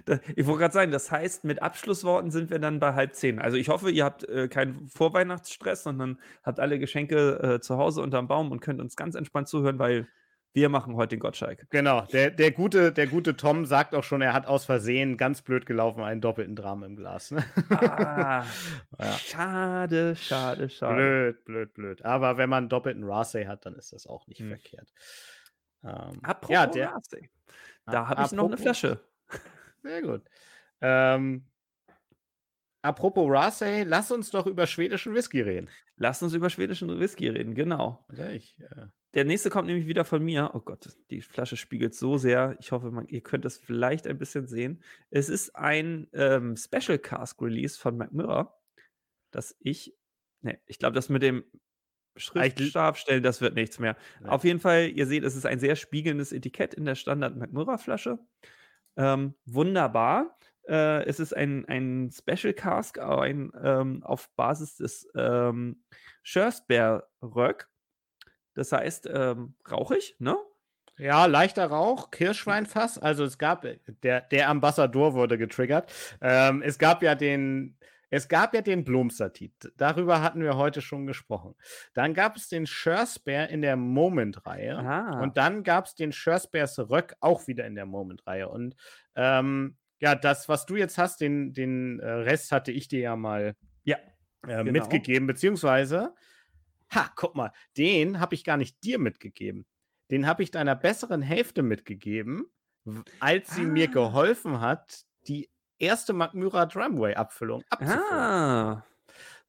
[0.05, 3.39] Das, ich wollte gerade sagen, das heißt, mit Abschlussworten sind wir dann bei halb zehn.
[3.39, 8.01] Also ich hoffe, ihr habt äh, keinen Vorweihnachtsstress, sondern habt alle Geschenke äh, zu Hause
[8.01, 10.07] unterm Baum und könnt uns ganz entspannt zuhören, weil
[10.55, 11.67] wir machen heute den Gottschalk.
[11.69, 15.41] Genau, der, der, gute, der gute Tom sagt auch schon, er hat aus Versehen ganz
[15.41, 17.31] blöd gelaufen einen doppelten Dramen im Glas.
[17.31, 17.43] Ne?
[17.71, 18.45] Ah,
[18.99, 19.11] ja.
[19.17, 20.95] Schade, schade, schade.
[20.95, 22.05] Blöd, blöd, blöd.
[22.05, 24.47] Aber wenn man einen doppelten Rasey hat, dann ist das auch nicht hm.
[24.47, 24.93] verkehrt.
[25.83, 27.29] Ähm, apropos ja, der, Rasey.
[27.85, 29.01] Da habe ich noch eine Flasche.
[29.83, 30.23] Sehr gut.
[30.79, 31.45] Ähm,
[32.81, 35.69] apropos Rasey, lass uns doch über schwedischen Whisky reden.
[35.97, 38.05] Lass uns über schwedischen Whisky reden, genau.
[38.13, 38.85] Ja, ich, äh
[39.15, 40.51] der nächste kommt nämlich wieder von mir.
[40.53, 42.57] Oh Gott, die Flasche spiegelt so sehr.
[42.59, 44.83] Ich hoffe, man, ihr könnt das vielleicht ein bisschen sehen.
[45.09, 48.45] Es ist ein ähm, Special Cask Release von McMurray,
[49.31, 49.95] das ich,
[50.41, 51.45] ne, ich glaube, das mit dem
[52.17, 53.97] Schriftstab stellen, das wird nichts mehr.
[54.21, 54.29] Nee.
[54.29, 57.77] Auf jeden Fall, ihr seht, es ist ein sehr spiegelndes Etikett in der Standard McMurray
[57.77, 58.19] Flasche.
[58.97, 60.37] Ähm, wunderbar.
[60.67, 65.83] Äh, es ist ein, ein Special Cask ein, ähm, auf Basis des ähm,
[66.23, 67.69] Schursbeer Röck.
[68.55, 70.35] Das heißt, ähm, rauchig, ne?
[70.97, 72.97] Ja, leichter Rauch, Kirschweinfass.
[72.97, 73.65] Also es gab,
[74.01, 75.91] der, der Ambassador wurde getriggert.
[76.21, 77.77] Ähm, es gab ja den,
[78.09, 79.73] es gab ja den Blomstertit.
[79.75, 81.55] Darüber hatten wir heute schon gesprochen.
[81.93, 84.77] Dann gab es den Schursbeer in der Moment-Reihe.
[84.77, 85.21] Ah.
[85.21, 88.47] Und dann gab es den Schursbeers Röck auch wieder in der Moment-Reihe.
[88.47, 88.77] Und
[89.15, 93.15] ähm, ja, das, was du jetzt hast, den, den äh, Rest hatte ich dir ja
[93.17, 93.97] mal Ja.
[94.47, 94.71] äh, Genau.
[94.71, 96.13] mitgegeben, beziehungsweise,
[96.93, 99.65] ha, guck mal, den habe ich gar nicht dir mitgegeben.
[100.11, 102.45] Den habe ich deiner besseren Hälfte mitgegeben,
[103.19, 103.91] als sie mir Ah.
[103.91, 108.03] geholfen hat, die erste Magmyra Drumway-Abfüllung abzufüllen.
[108.11, 108.83] Ah.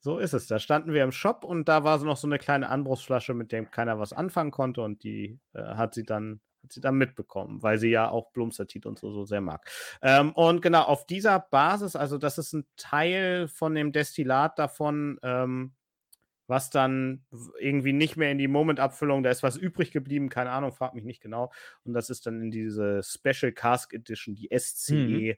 [0.01, 0.47] So ist es.
[0.47, 3.53] Da standen wir im Shop und da war so noch so eine kleine Anbruchsflasche, mit
[3.53, 7.63] der keiner was anfangen konnte und die äh, hat sie dann hat sie dann mitbekommen,
[7.63, 9.71] weil sie ja auch Blumstertit und so, so sehr mag.
[10.03, 15.19] Ähm, und genau auf dieser Basis, also das ist ein Teil von dem Destillat davon,
[15.23, 15.75] ähm,
[16.47, 17.25] was dann
[17.59, 21.05] irgendwie nicht mehr in die Moment-Abfüllung, da ist was übrig geblieben, keine Ahnung, frag mich
[21.05, 21.53] nicht genau.
[21.85, 25.37] Und das ist dann in diese Special Cask Edition, die SCE,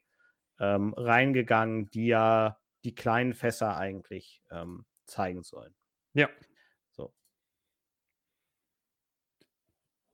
[0.61, 5.74] ähm, reingegangen, die ja die kleinen Fässer eigentlich ähm, zeigen sollen.
[6.14, 6.28] Ja.
[6.90, 7.14] So.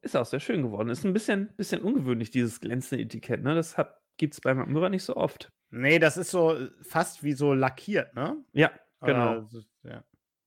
[0.02, 0.90] Ist auch sehr schön geworden.
[0.90, 3.42] Ist ein bisschen, bisschen ungewöhnlich, dieses glänzende Etikett.
[3.42, 3.54] Ne?
[3.54, 3.74] Das
[4.16, 5.50] gibt es bei McMurray nicht so oft.
[5.70, 8.36] Nee, das ist so äh, fast wie so lackiert, ne?
[8.52, 8.70] Ja,
[9.00, 9.46] genau.
[9.48, 10.04] So- ja.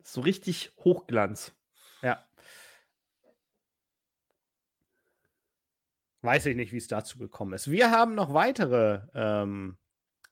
[0.09, 1.53] So richtig Hochglanz.
[2.01, 2.23] ja.
[6.21, 7.69] Weiß ich nicht, wie es dazu gekommen ist.
[7.69, 9.77] Wir haben noch weitere ähm,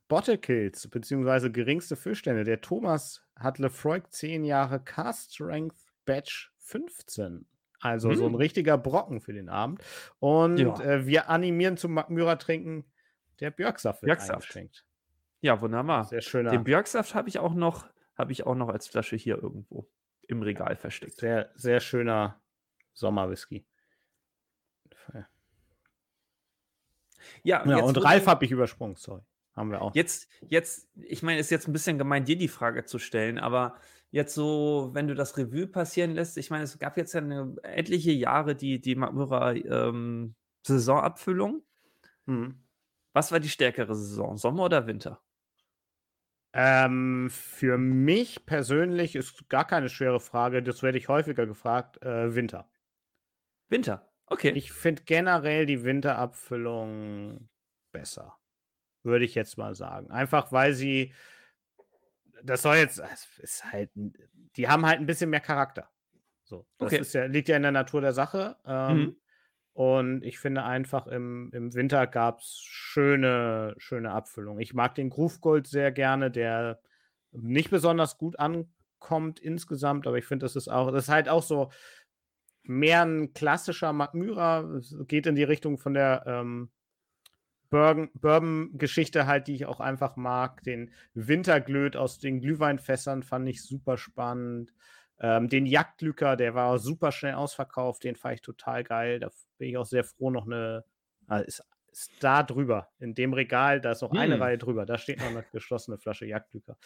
[0.08, 2.44] Bottle Kills, beziehungsweise geringste Füllstände.
[2.44, 7.46] Der Thomas hat Lefroy 10 Jahre Cast Strength Batch 15.
[7.82, 8.36] Also so ein Hm.
[8.36, 9.84] richtiger Brocken für den Abend.
[10.20, 10.80] Und Ja.
[10.82, 12.86] äh, wir animieren zum Magmyra trinken.
[13.42, 14.32] Der Björksaft wird Björksaft.
[14.44, 14.86] eingeschenkt.
[15.42, 16.06] Ja, wunderbar.
[16.06, 17.86] Sehr schöner, Den Björksaft habe ich auch noch,
[18.16, 19.88] habe ich auch noch als Flasche hier irgendwo
[20.28, 21.18] im Regal versteckt.
[21.18, 22.42] sehr, sehr schöner
[22.94, 23.66] Sommerwhisky.
[27.44, 29.22] Ja, Ja, und Ralf habe ich übersprungen, sorry.
[29.56, 29.96] Haben wir auch.
[29.96, 33.78] Jetzt, jetzt, ich meine, ist jetzt ein bisschen gemein, dir die Frage zu stellen, aber
[34.12, 37.56] jetzt so, wenn du das Revue passieren lässt, ich meine, es gab jetzt ja eine,
[37.64, 41.64] etliche Jahre die, die Magmura ähm, Saisonabfüllung.
[42.26, 42.62] Hm.
[43.14, 45.22] Was war die stärkere Saison, Sommer oder Winter?
[46.58, 50.64] Ähm, für mich persönlich ist gar keine schwere Frage.
[50.64, 52.02] Das werde ich häufiger gefragt.
[52.02, 52.70] Äh, Winter.
[53.68, 54.52] Winter, okay.
[54.56, 57.50] Ich finde generell die Winterabfüllung
[57.92, 58.38] besser.
[59.04, 60.10] Würde ich jetzt mal sagen.
[60.12, 61.14] Einfach weil sie.
[62.44, 63.02] Das soll jetzt.
[63.40, 63.92] Ist halt.
[63.96, 65.90] Die haben halt ein bisschen mehr Charakter.
[66.44, 66.66] So.
[66.78, 67.02] Das Okay.
[67.02, 68.56] ist ja, liegt ja in der Natur der Sache.
[68.66, 69.16] Ähm, Mhm.
[69.76, 74.58] Und ich finde einfach, im, im Winter gab es schöne, schöne Abfüllung.
[74.62, 76.80] Ich mag den Groove Gold sehr gerne, der
[77.34, 81.44] nicht besonders gut ankommt insgesamt, aber ich finde, das ist auch, das ist halt auch
[81.44, 81.74] so
[82.64, 84.80] mehr ein klassischer Magmyra.
[85.10, 86.70] Geht in die Richtung von der ähm,
[87.70, 90.64] Bourbon- Bourbon-Geschichte halt, die ich auch einfach mag.
[90.64, 94.72] Den Winterglöd aus den Glühweinfässern fand ich super spannend.
[95.20, 99.20] Ähm, den Jagdlüker, der war super schnell ausverkauft, den fand ich total geil.
[99.20, 100.84] Da bin ich auch sehr froh, noch eine,
[101.28, 104.42] ah, ist, ist da drüber, in dem Regal, da ist noch eine Hm.
[104.42, 106.78] Reihe drüber, da steht noch eine geschlossene Flasche Jagdlüker.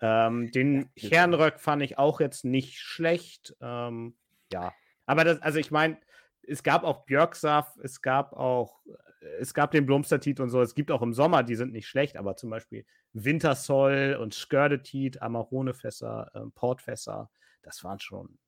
[0.00, 0.90] Ähm, den.
[0.96, 3.56] Herrenröck fand ich auch jetzt nicht schlecht.
[3.60, 4.16] Ähm,
[4.52, 4.72] ja,
[5.06, 5.98] aber das, also ich meine,
[6.42, 8.80] es gab auch Björksaft, es gab auch,
[9.38, 12.16] es gab den Blomstertit und so, es gibt auch im Sommer, die sind nicht schlecht,
[12.16, 17.30] aber zum Beispiel Wintersoll und Skördetit, Amarone-Fässer, ähm, Portfässer,
[17.68, 18.38] das waren schon,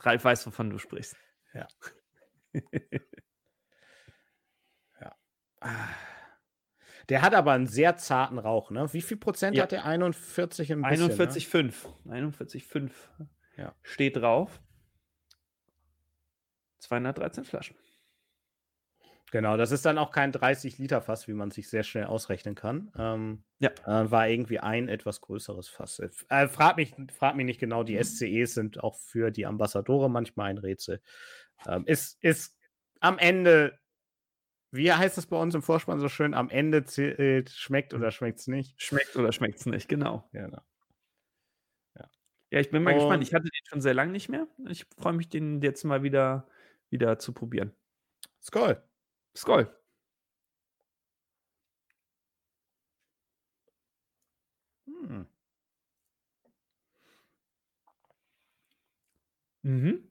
[0.00, 1.16] Ralf weiß, wovon du sprichst.
[1.52, 1.66] ah.
[7.08, 8.92] der hat aber einen sehr zarten Rauch, ne?
[8.92, 9.64] Wie viel Prozent Ja.
[9.64, 9.84] hat der?
[9.84, 11.88] 41 im bisschen, 41,5.
[12.06, 12.92] 41,5
[13.56, 13.74] Ja.
[13.82, 14.60] steht drauf.
[16.78, 17.76] 213 Flaschen.
[19.30, 22.90] Genau, das ist dann auch kein 30-Liter-Fass, wie man sich sehr schnell ausrechnen kann.
[22.96, 23.70] Ähm, Ja.
[23.84, 25.98] äh, war irgendwie ein etwas größeres Fass.
[25.98, 30.50] Äh, frag, mich, frag mich nicht genau, die SCEs sind auch für die Ambassadore manchmal
[30.50, 31.02] ein Rätsel.
[31.66, 32.56] Ähm, ist, ist
[33.00, 33.78] am Ende,
[34.70, 38.38] wie heißt das bei uns im Vorspann so schön, am Ende zählt, schmeckt oder schmeckt
[38.40, 38.80] es nicht.
[38.80, 40.28] Schmeckt oder schmeckt es nicht, genau.
[40.32, 40.62] Genau.
[42.50, 43.16] Ja, ich bin mal gespannt.
[43.18, 44.46] Und- Ich hatte den schon sehr lange nicht mehr.
[44.68, 46.48] Ich freue mich, den jetzt mal wieder,
[46.88, 47.72] wieder zu probieren.
[48.42, 48.82] Skoll.
[49.34, 49.68] Skoll.
[54.86, 55.26] Hm.
[59.62, 60.10] Mhm.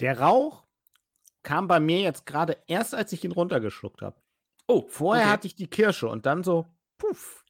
[0.00, 0.64] Der Rauch
[1.42, 4.20] kam bei mir jetzt gerade erst, als ich ihn runtergeschluckt habe.
[4.66, 5.32] Oh, Vorher okay.
[5.32, 6.66] hatte ich die Kirsche und dann so,
[6.98, 7.44] puff.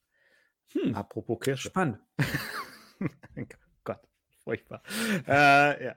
[0.73, 1.69] Hm, Apropos Kirsche.
[1.69, 2.01] spannend.
[3.85, 4.01] Gott,
[4.43, 4.83] furchtbar.
[5.27, 5.97] Äh, ja.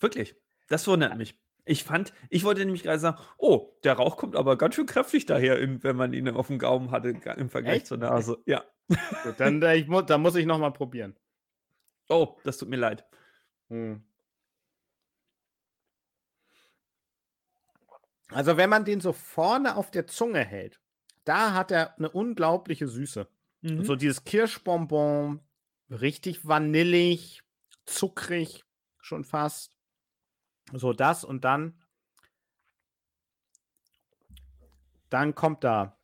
[0.00, 0.36] Wirklich.
[0.68, 1.38] Das wundert mich.
[1.64, 5.26] Ich fand, ich wollte nämlich gerade sagen, oh, der Rauch kommt aber ganz schön kräftig
[5.26, 7.86] daher, wenn man ihn auf dem Gaumen hatte, im Vergleich Echt?
[7.86, 8.38] zur Nase.
[8.46, 8.64] Ja.
[9.22, 11.14] Gut, dann, äh, ich dann muss ich noch mal probieren.
[12.08, 13.04] Oh, das tut mir leid.
[13.68, 14.02] Hm.
[18.32, 20.80] Also wenn man den so vorne auf der Zunge hält,
[21.24, 23.28] da hat er eine unglaubliche Süße.
[23.62, 23.84] Mhm.
[23.84, 25.40] So dieses Kirschbonbon,
[25.90, 27.42] richtig vanillig,
[27.86, 28.64] zuckrig
[29.00, 29.76] schon fast.
[30.72, 31.80] So das und dann
[35.08, 35.98] dann kommt da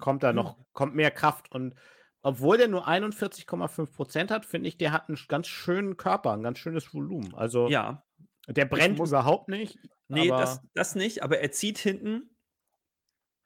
[0.00, 1.74] kommt da noch kommt mehr Kraft und
[2.22, 6.42] obwohl der nur 41,5 Prozent hat, finde ich, der hat einen ganz schönen Körper, ein
[6.42, 7.32] ganz schönes Volumen.
[7.34, 8.04] Also ja.
[8.48, 9.78] der brennt muss- überhaupt nicht.
[10.08, 12.34] Nee, das, das nicht, aber er zieht hinten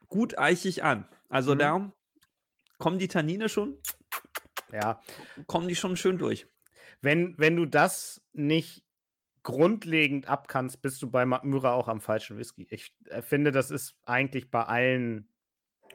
[0.09, 1.07] gut eichig an.
[1.29, 1.59] Also Mhm.
[1.59, 1.93] da
[2.79, 3.79] kommen die Tannine schon,
[4.73, 5.01] ja,
[5.47, 6.47] kommen die schon schön durch.
[7.01, 8.85] wenn, wenn du das nicht
[9.43, 12.67] grundlegend abkannst, bist du bei Magmyra auch am falschen Whisky.
[12.71, 15.29] Ich äh, finde, das ist eigentlich bei allen,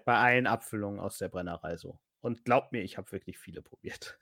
[0.05, 1.99] bei allen Abfüllungen aus der Brennerei so.
[2.21, 4.17] Und glaub mir, ich habe wirklich viele probiert.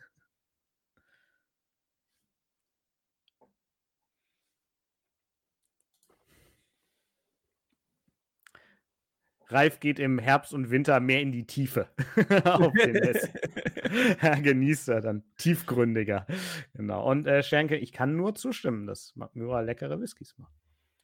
[9.48, 11.88] Ralf geht im Herbst und Winter mehr in die Tiefe.
[12.46, 12.96] Auf den
[14.22, 15.24] ja, genießt er dann.
[15.38, 16.26] Tiefgründiger.
[16.74, 17.10] Genau.
[17.10, 20.54] Und äh, Schenke, ich kann nur zustimmen, dass Magmyra leckere Whiskys macht.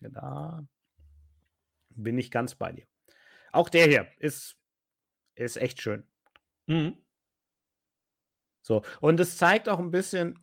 [0.02, 0.68] Ja, da
[1.90, 2.86] bin ich ganz bei dir.
[3.52, 4.56] Auch der hier ist,
[5.36, 6.04] ist echt schön.
[6.68, 6.98] Mhm.
[8.62, 8.84] So.
[9.00, 10.40] Und es zeigt auch ein bisschen,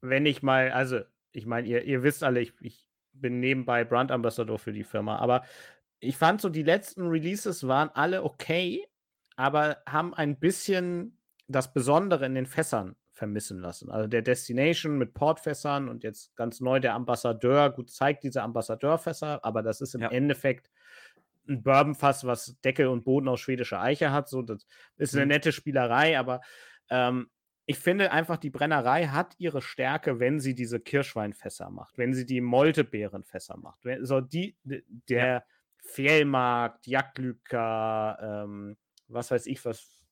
[0.00, 1.00] wenn ich mal, also,
[1.32, 5.18] ich meine, ihr, ihr wisst alle, ich, ich bin nebenbei Brand Ambassador für die Firma,
[5.18, 5.44] aber
[6.04, 8.86] ich fand so, die letzten Releases waren alle okay,
[9.36, 13.90] aber haben ein bisschen das Besondere in den Fässern vermissen lassen.
[13.90, 19.44] Also der Destination mit Portfässern und jetzt ganz neu der Ambassadeur, gut zeigt diese Ambassadeurfässer,
[19.44, 20.08] aber das ist im Ja.
[20.10, 20.70] Endeffekt
[21.48, 24.28] ein Bourbonfass, was Deckel und Boden aus schwedischer Eiche hat.
[24.28, 25.28] So, das ist eine Mhm.
[25.28, 26.40] nette Spielerei, aber
[26.90, 27.28] ähm,
[27.66, 32.26] ich finde einfach, die Brennerei hat ihre Stärke, wenn sie diese Kirschweinfässer macht, wenn sie
[32.26, 33.80] die Moltebeerenfässer macht.
[34.02, 35.44] So die, der
[35.84, 38.76] Fjellmarkt, Jagdlüker, ähm,
[39.08, 40.02] was weiß ich, was,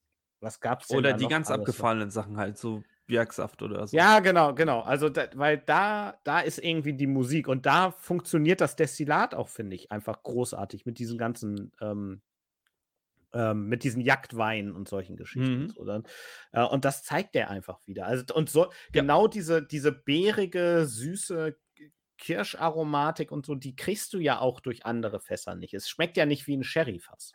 [0.41, 0.91] was gab es?
[0.91, 3.97] Oder die noch ganz abgefallenen Sachen halt, so Bjergsaft oder so.
[3.97, 4.81] Ja, genau, genau.
[4.81, 9.49] Also, da, weil da, da ist irgendwie die Musik und da funktioniert das Destillat auch,
[9.49, 12.23] finde ich, einfach großartig mit diesen ganzen, ähm,
[13.35, 15.65] ähm, mit diesen Jagdweinen und solchen Geschichten.
[15.65, 15.69] Mhm.
[15.71, 16.05] So, dann,
[16.53, 18.07] äh, und das zeigt der einfach wieder.
[18.07, 21.57] Also, und so, genau diese, diese beerige, süße
[22.23, 25.75] Kirscharomatik und so, die kriegst du ja auch durch andere Fässer nicht.
[25.75, 27.33] Es schmeckt ja nicht wie ein Sherryfass.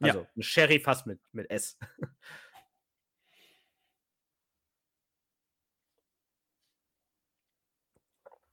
[0.00, 0.06] Ja.
[0.06, 1.78] Also ein Sherryfass mit, mit S.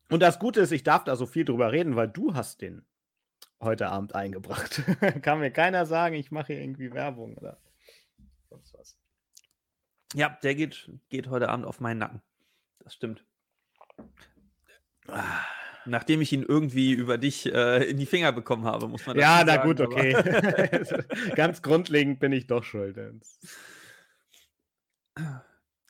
[0.10, 2.86] Und das Gute ist, ich darf da so viel drüber reden, weil du hast den
[3.62, 4.84] heute Abend eingebracht.
[5.22, 7.58] Kann mir keiner sagen, ich mache hier irgendwie Werbung oder
[8.50, 8.98] sonst was.
[10.14, 12.22] Ja, der geht, geht heute Abend auf meinen Nacken.
[12.80, 13.26] Das stimmt.
[15.86, 19.44] Nachdem ich ihn irgendwie über dich äh, in die Finger bekommen habe, muss man Ja,
[19.44, 21.34] dazu na sagen, gut, okay.
[21.36, 22.98] Ganz grundlegend bin ich doch schuld.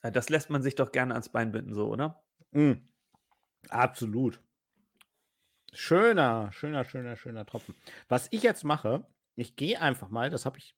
[0.03, 2.23] Ja, Das lässt man sich doch gerne ans Bein binden, so, oder?
[2.51, 2.73] Mm,
[3.69, 4.39] absolut.
[5.73, 7.75] Schöner, schöner, schöner, schöner Tropfen.
[8.07, 9.05] Was ich jetzt mache,
[9.35, 10.75] ich gehe einfach mal, das habe ich,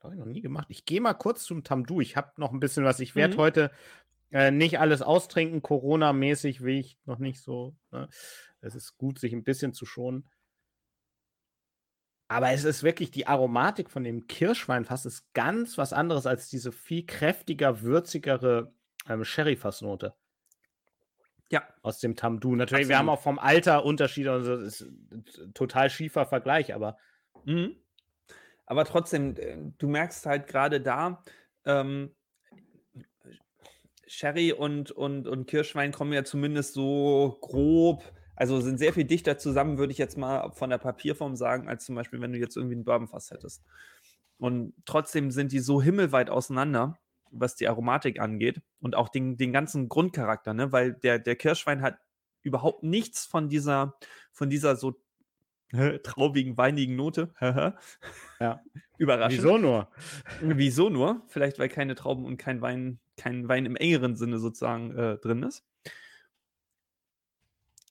[0.00, 0.66] glaube ich, noch nie gemacht.
[0.70, 2.00] Ich gehe mal kurz zum Tamdu.
[2.00, 2.98] Ich habe noch ein bisschen was.
[3.00, 3.38] Ich werde Mhm.
[3.38, 3.70] heute
[4.34, 5.62] äh, nicht alles austrinken.
[5.62, 7.76] Corona-mäßig will ich noch nicht so.
[7.92, 8.08] Ne?
[8.60, 10.28] Es ist gut, sich ein bisschen zu schonen.
[12.26, 16.72] Aber es ist wirklich die Aromatik von dem Kirschweinfass ist ganz was anderes als diese
[16.72, 18.74] viel kräftiger, würzigere
[19.08, 20.14] ähm, Sherryfassnote
[21.52, 21.62] Ja.
[21.82, 22.56] aus dem Tamdu.
[22.56, 23.18] Natürlich, wir haben Absolut.
[23.18, 26.96] auch vom Alter Unterschiede, also das ist ein total schiefer Vergleich, aber
[27.44, 27.76] Mhm.
[28.66, 31.22] Aber trotzdem, äh, du merkst halt gerade da,
[31.66, 32.14] ähm,
[34.14, 38.04] Sherry und, und, und Kirschwein kommen ja zumindest so grob,
[38.36, 41.84] also sind sehr viel dichter zusammen, würde ich jetzt mal von der Papierform sagen, als
[41.84, 43.64] zum Beispiel, wenn du jetzt irgendwie ein Bourbonfass hättest.
[44.38, 46.98] Und trotzdem sind die so himmelweit auseinander,
[47.30, 50.72] was die Aromatik angeht und auch den, den ganzen Grundcharakter, ne?
[50.72, 51.98] Weil der, der Kirschwein hat
[52.42, 53.94] überhaupt nichts von dieser,
[54.32, 54.94] von dieser so
[56.02, 57.32] traubigen, weinigen Note.
[57.40, 57.74] Ja.
[58.98, 59.42] Überraschend.
[59.42, 59.88] Wieso nur?
[60.40, 61.22] Wieso nur?
[61.28, 65.42] Vielleicht, weil keine Trauben und kein Wein, kein Wein im engeren Sinne sozusagen äh, drin
[65.42, 65.64] ist.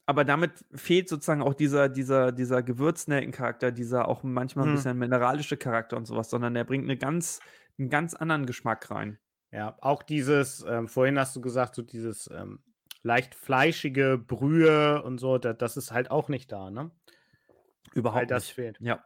[0.05, 4.75] Aber damit fehlt sozusagen auch dieser, dieser, dieser Gewürznelkencharakter, dieser auch manchmal ein Hm.
[4.75, 7.39] bisschen mineralische Charakter und sowas, sondern der bringt eine ganz,
[7.79, 9.17] einen ganz anderen Geschmack rein.
[9.51, 12.63] Ja, auch dieses, ähm, vorhin hast du gesagt, so dieses ähm,
[13.01, 16.91] leicht fleischige Brühe und so, da, das ist halt auch nicht da, ne?
[17.93, 18.53] Überhaupt das nicht.
[18.53, 18.79] fehlt.
[18.79, 19.03] Ja.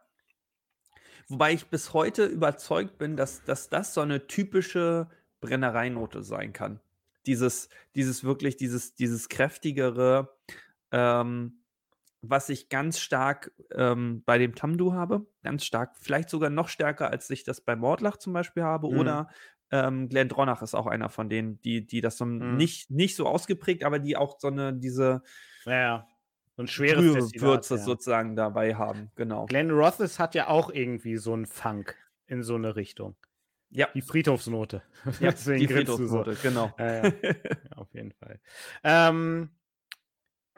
[1.28, 5.10] Wobei ich bis heute überzeugt bin, dass, dass das so eine typische
[5.42, 6.80] Brennereinote sein kann.
[7.26, 10.38] Dieses, dieses wirklich, dieses, dieses kräftigere,
[10.92, 11.64] ähm,
[12.22, 17.10] was ich ganz stark ähm, bei dem Tamdu habe, ganz stark, vielleicht sogar noch stärker,
[17.12, 18.88] als ich das bei Mordlach zum Beispiel habe.
[18.88, 18.98] Mhm.
[18.98, 19.30] Oder
[19.72, 22.58] ähm, Glendronach ist auch einer von denen, die, die das so Mhm.
[22.58, 25.24] nicht, nicht so ausgeprägt, aber die auch so eine, diese
[25.66, 26.08] Ja, ja.
[26.58, 27.82] So ein schweres Brühewürze ja.
[27.82, 29.12] sozusagen dabei haben.
[29.16, 29.46] Genau.
[29.46, 31.96] Glenn Rothes hat ja auch irgendwie so einen Funk
[32.26, 33.16] in so eine Richtung.
[33.70, 33.88] Ja.
[33.94, 34.82] Die Friedhofsnote.
[35.20, 36.74] Ja, Deswegen die Friedhofsnote, genau.
[36.80, 37.14] Ja, ja.
[37.76, 38.40] Auf jeden Fall.
[38.84, 39.52] Ähm,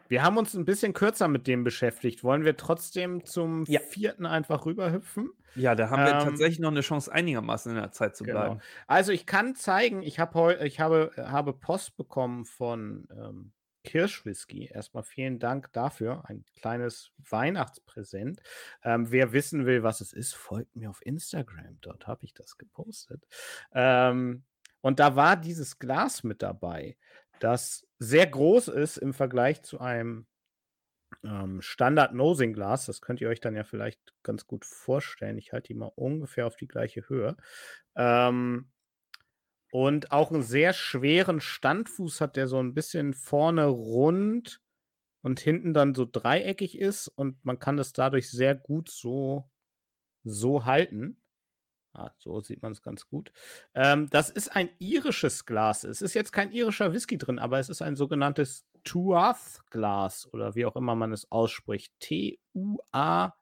[0.08, 2.24] wir haben uns ein bisschen kürzer mit dem beschäftigt.
[2.24, 3.82] Wollen wir trotzdem zum Ja.
[3.82, 5.32] vierten einfach rüberhüpfen?
[5.56, 8.40] Ja, da haben wir Ähm, tatsächlich noch eine Chance, einigermaßen in der Zeit zu Genau.
[8.40, 8.62] bleiben.
[8.88, 13.52] Also ich kann zeigen, ich, hab heu, ich habe, habe Post bekommen von ähm,
[13.84, 14.70] Kirschwhisky.
[14.74, 16.24] Erstmal vielen Dank dafür.
[16.26, 18.42] Ein kleines Weihnachtspräsent.
[18.84, 21.78] Ähm, wer wissen will, was es ist, folgt mir auf Instagram.
[21.82, 23.26] Dort habe ich das gepostet.
[23.74, 24.44] Ähm,
[24.82, 26.98] und da war dieses Glas mit dabei,
[27.40, 30.28] das sehr groß ist im Vergleich zu einem
[31.24, 32.86] ähm, Standard-Nosing-Glas.
[32.86, 35.38] Das könnt ihr euch dann ja vielleicht ganz gut vorstellen.
[35.38, 37.36] Ich halte die mal ungefähr auf die gleiche Höhe.
[37.96, 38.70] Ähm,
[39.72, 44.62] und auch einen sehr schweren Standfuß hat, der so ein bisschen vorne rund
[45.22, 47.08] und hinten dann so dreieckig ist.
[47.08, 49.50] Und man kann das dadurch sehr gut so,
[50.24, 51.22] so halten.
[51.94, 53.32] Ah, so sieht man es ganz gut.
[53.74, 55.84] Ähm, das ist ein irisches Glas.
[55.84, 60.66] Es ist jetzt kein irischer Whisky drin, aber es ist ein sogenanntes Tuath-Glas oder wie
[60.66, 61.92] auch immer man es ausspricht.
[62.00, 63.36] T-U-A-T-H.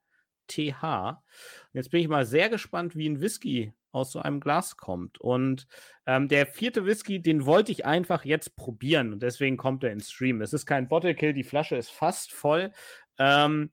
[1.74, 5.20] Jetzt bin ich mal sehr gespannt, wie ein Whisky aus so einem Glas kommt.
[5.20, 5.68] Und
[6.06, 10.12] ähm, der vierte Whisky, den wollte ich einfach jetzt probieren und deswegen kommt er ins
[10.12, 10.42] Stream.
[10.42, 12.72] Es ist kein Bottle Kill, die Flasche ist fast voll.
[13.18, 13.72] Ähm,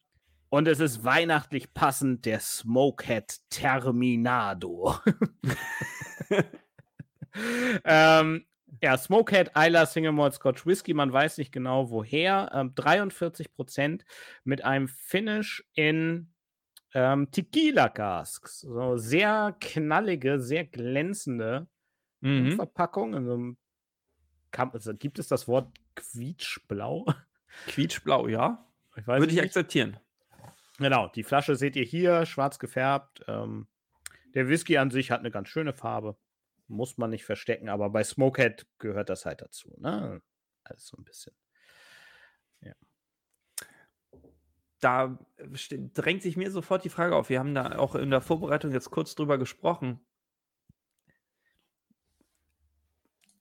[0.48, 4.94] und es ist weihnachtlich passend der Smokehead Terminado.
[7.84, 8.46] ähm,
[8.80, 12.50] ja, Smokehead Isla Single Malt Scotch Whisky, man weiß nicht genau woher.
[12.54, 14.02] Ähm, 43%
[14.44, 16.33] mit einem Finish in
[16.94, 18.60] ähm, Tequila Casks.
[18.60, 21.66] So sehr knallige, sehr glänzende
[22.20, 22.52] Mhm.
[22.56, 23.12] Verpackung.
[23.14, 23.56] In so einem
[24.50, 27.04] Kam- also gibt es das Wort quietschblau?
[27.66, 28.64] Quietschblau, ja.
[28.96, 29.42] Ich Würde ich nicht.
[29.44, 29.98] akzeptieren.
[30.78, 33.24] Genau, die Flasche seht ihr hier, schwarz gefärbt.
[33.26, 33.66] Ähm,
[34.34, 36.16] der Whisky an sich hat eine ganz schöne Farbe.
[36.68, 39.74] Muss man nicht verstecken, aber bei Smokehead gehört das halt dazu.
[39.78, 40.22] Ne?
[40.62, 41.34] Alles so ein bisschen.
[44.84, 45.18] Da
[45.54, 47.28] ste- drängt sich mir sofort die Frage auf.
[47.30, 50.00] Wir haben da auch in der Vorbereitung jetzt kurz drüber gesprochen.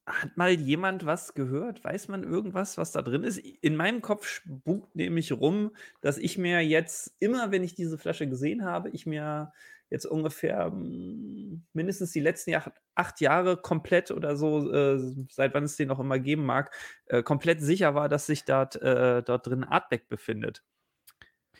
[0.05, 1.83] Hat mal jemand was gehört?
[1.85, 3.37] Weiß man irgendwas, was da drin ist?
[3.37, 5.71] In meinem Kopf spukt nämlich rum,
[6.01, 9.53] dass ich mir jetzt immer, wenn ich diese Flasche gesehen habe, ich mir
[9.89, 15.63] jetzt ungefähr mm, mindestens die letzten Jahr, acht Jahre komplett oder so, äh, seit wann
[15.63, 16.75] es den noch immer geben mag,
[17.05, 20.63] äh, komplett sicher war, dass sich dort, äh, dort drin Artback befindet.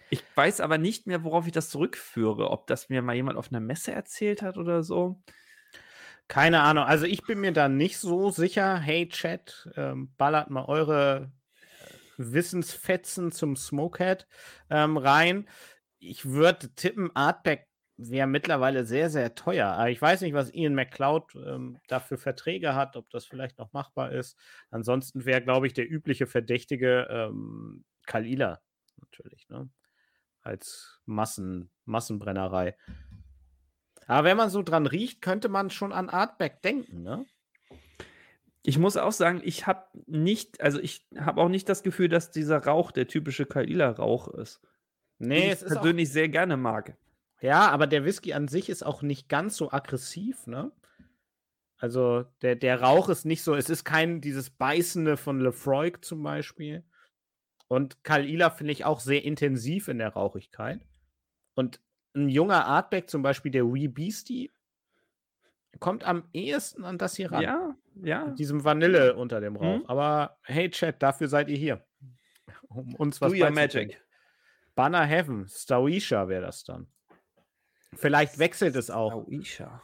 [0.10, 3.52] Ich weiß aber nicht mehr, worauf ich das zurückführe, ob das mir mal jemand auf
[3.52, 5.22] einer Messe erzählt hat oder so.
[6.28, 6.86] Keine Ahnung.
[6.86, 8.78] Also ich bin mir da nicht so sicher.
[8.78, 11.32] Hey Chat, ähm, ballert mal eure
[11.62, 11.88] äh,
[12.18, 14.28] Wissensfetzen zum Smokehead
[14.70, 15.50] ähm, rein.
[16.00, 19.68] Ich würde tippen, Artback wäre mittlerweile sehr, sehr teuer.
[19.68, 23.72] Aber ich weiß nicht, was Ian McCloud ähm, dafür Verträge hat, ob das vielleicht noch
[23.74, 24.38] machbar ist.
[24.72, 28.60] Ansonsten wäre, glaube ich, der übliche Verdächtige ähm, Kalila
[28.98, 29.70] natürlich, ne?
[30.44, 32.76] Als Massen, Massenbrennerei.
[34.08, 37.26] Aber wenn man so dran riecht, könnte man schon an Artback denken, ne?
[38.66, 42.32] Ich muss auch sagen, ich habe nicht, also ich habe auch nicht das Gefühl, dass
[42.32, 44.62] dieser Rauch der typische Kaila-Rauch ist.
[45.20, 46.98] Nee, es ich auch, persönlich sehr gerne mag.
[47.42, 50.72] ja, aber der Whisky an sich ist auch nicht ganz so aggressiv, ne?
[51.78, 56.24] Also der, der Rauch ist nicht so, es ist kein dieses Beißende von Lefroy zum
[56.24, 56.86] Beispiel.
[57.68, 60.82] Und Kalila finde ich auch sehr intensiv in der Rauchigkeit.
[61.56, 61.80] Und
[62.16, 64.52] ein junger Artback, zum Beispiel der Wee Beastie,
[65.80, 67.42] kommt am ehesten an das hier ran.
[67.42, 68.26] Ja, ja.
[68.26, 69.80] Mit diesem Vanille unter dem Rauch.
[69.80, 69.86] Mhm.
[69.88, 71.86] Aber hey, Chat, dafür seid ihr hier.
[72.70, 74.02] Um uns was Do your magic.
[74.74, 76.88] Banner Heaven, Stawisha wäre das dann.
[77.94, 79.12] Vielleicht wechselt es auch.
[79.12, 79.82] Aoisha.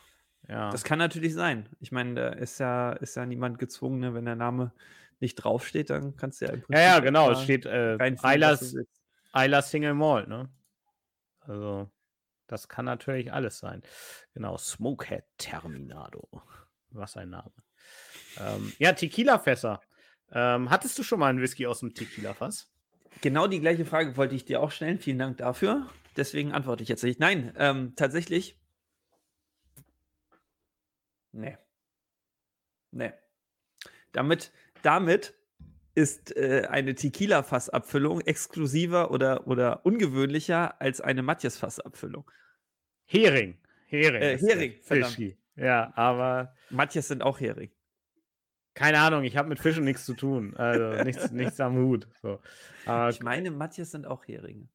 [0.47, 0.71] Ja.
[0.71, 1.69] Das kann natürlich sein.
[1.79, 4.15] Ich meine, da ist ja, ist ja niemand gezwungen, ne?
[4.15, 4.73] wenn der Name
[5.21, 7.31] nicht draufsteht, dann kannst du ja im ja, ja, Prinzip genau.
[7.31, 7.97] Es steht äh,
[9.31, 10.49] Eilers, Single Malt, ne?
[11.41, 11.89] Also,
[12.47, 13.81] das kann natürlich alles sein.
[14.33, 16.27] Genau, Smokehead Terminado.
[16.91, 17.51] Was ein Name.
[18.39, 19.81] Ähm, ja, Tequila-Fässer.
[20.31, 22.71] Ähm, hattest du schon mal einen Whisky aus dem Tequila-Fass?
[23.21, 24.99] Genau die gleiche Frage wollte ich dir auch stellen.
[24.99, 25.89] Vielen Dank dafür.
[26.15, 27.19] Deswegen antworte ich jetzt nicht.
[27.19, 28.57] Nein, ähm, tatsächlich.
[31.31, 31.57] Nee.
[32.91, 33.13] Nee.
[34.11, 34.51] Damit,
[34.81, 35.33] damit
[35.95, 42.29] ist äh, eine Tequila-Fassabfüllung exklusiver oder, oder ungewöhnlicher als eine Matthias-Fassabfüllung.
[43.05, 43.57] Hering.
[43.87, 44.21] Hering.
[44.21, 44.37] Äh.
[44.37, 45.13] Hering, verdammt.
[45.15, 45.37] Fischi.
[45.55, 47.71] Ja, aber Matthias sind auch Hering.
[48.75, 50.55] keine Ahnung, ich habe mit Fischen nichts zu tun.
[50.55, 52.07] Also nichts, nichts am Hut.
[52.21, 52.39] So.
[52.85, 54.69] Aber Ich meine, Matthias sind auch Heringe.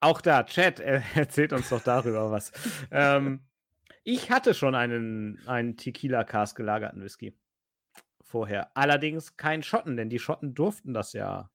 [0.00, 2.52] Auch da, Chat, äh, erzählt uns doch darüber was.
[2.90, 3.40] ähm,
[4.04, 7.34] ich hatte schon einen, einen Tequila-Cast gelagerten Whisky
[8.36, 8.76] vorher.
[8.76, 11.50] Allerdings kein Schotten, denn die Schotten durften das ja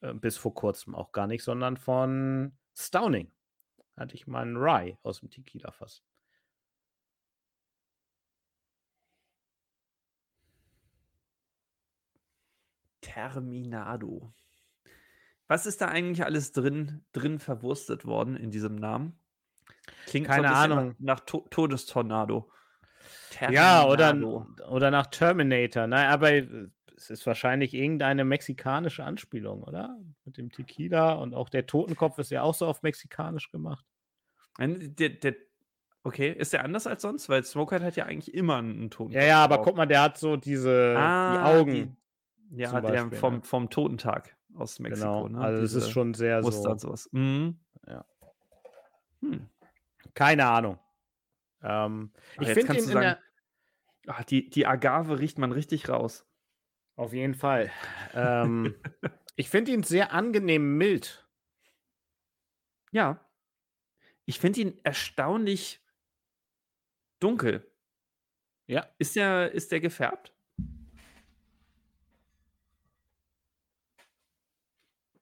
[0.00, 3.30] äh, bis vor kurzem auch gar nicht, sondern von Stauning
[3.96, 6.02] hatte ich meinen Rye aus dem Tequila-Fass.
[13.00, 14.34] Terminado.
[15.46, 19.20] Was ist da eigentlich alles drin, drin verwurstet worden in diesem Namen?
[20.06, 20.96] Klingt Keine ein bisschen Ahnung.
[20.98, 22.50] Nach, nach to Todestornado.
[23.50, 25.86] Ja, oder, oder nach Terminator.
[25.86, 29.98] Nein, aber äh, es ist wahrscheinlich irgendeine mexikanische Anspielung, oder?
[30.24, 33.84] Mit dem Tequila und auch der Totenkopf ist ja auch so auf mexikanisch gemacht.
[34.58, 35.34] Der, der,
[36.04, 37.28] okay, ist der anders als sonst?
[37.28, 39.10] Weil Smokehead hat ja eigentlich immer einen Ton.
[39.10, 41.96] Ja, ja, aber guck mal, der hat so diese die Augen.
[42.50, 43.42] Ja, zum der Beispiel, vom, ne?
[43.42, 45.24] vom Totentag aus Mexiko.
[45.24, 45.28] genau.
[45.28, 45.40] Ne?
[45.40, 46.70] Also es ist schon sehr Muster so.
[46.70, 47.08] und sowas.
[47.10, 47.58] Mhm.
[47.88, 48.04] Ja.
[49.20, 49.48] Hm.
[50.14, 50.78] Keine Ahnung.
[51.64, 53.20] Ähm, ich finde ihn du der, sagen,
[54.06, 56.26] Ah, die, die Agave riecht man richtig raus.
[56.96, 57.72] auf jeden Fall.
[58.12, 58.74] Ähm,
[59.36, 61.26] ich finde ihn sehr angenehm mild.
[62.92, 63.26] Ja.
[64.26, 65.82] Ich finde ihn erstaunlich
[67.18, 67.70] dunkel.
[68.66, 68.88] Ja.
[68.98, 70.34] Ist der, ist der gefärbt?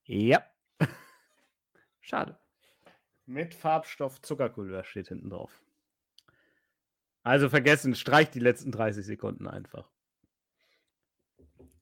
[0.05, 0.45] Ja.
[2.01, 2.39] Schade.
[3.27, 5.63] Mit Farbstoff Zuckercouleur steht hinten drauf.
[7.23, 9.89] Also vergessen, streicht die letzten 30 Sekunden einfach.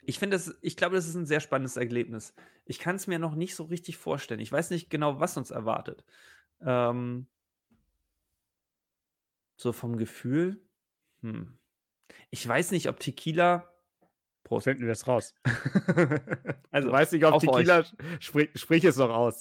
[0.02, 2.34] Ich finde das, ich glaube, das ist ein sehr spannendes Erlebnis.
[2.64, 4.40] Ich kann es mir noch nicht so richtig vorstellen.
[4.40, 6.04] Ich weiß nicht genau, was uns erwartet.
[6.60, 7.26] Ähm,
[9.56, 10.60] so vom Gefühl.
[11.22, 11.58] Hm.
[12.30, 13.70] Ich weiß nicht, ob Tequila.
[14.44, 14.64] Prost.
[14.64, 15.34] Finden wir es raus.
[16.72, 17.40] Also, du weißt nicht, ob.
[17.40, 17.84] Tequila,
[18.20, 19.40] sprich, sprich es doch aus.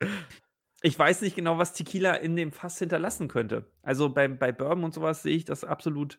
[0.84, 3.70] Ich weiß nicht genau, was Tequila in dem Fass hinterlassen könnte.
[3.82, 6.18] Also bei, bei Bourbon und sowas sehe ich das absolut,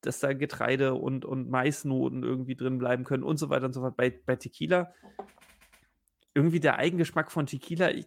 [0.00, 3.80] dass da Getreide und, und Maisnoten irgendwie drin bleiben können und so weiter und so
[3.82, 3.96] fort.
[3.96, 4.94] Bei, bei Tequila,
[6.34, 8.06] irgendwie der Eigengeschmack von Tequila, ich,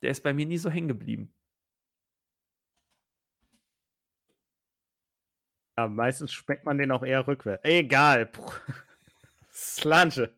[0.00, 1.34] der ist bei mir nie so hängen geblieben.
[5.76, 7.64] Ja, meistens schmeckt man den auch eher rückwärts.
[7.64, 8.26] Egal.
[8.26, 8.50] Puh.
[9.52, 10.32] Slanche.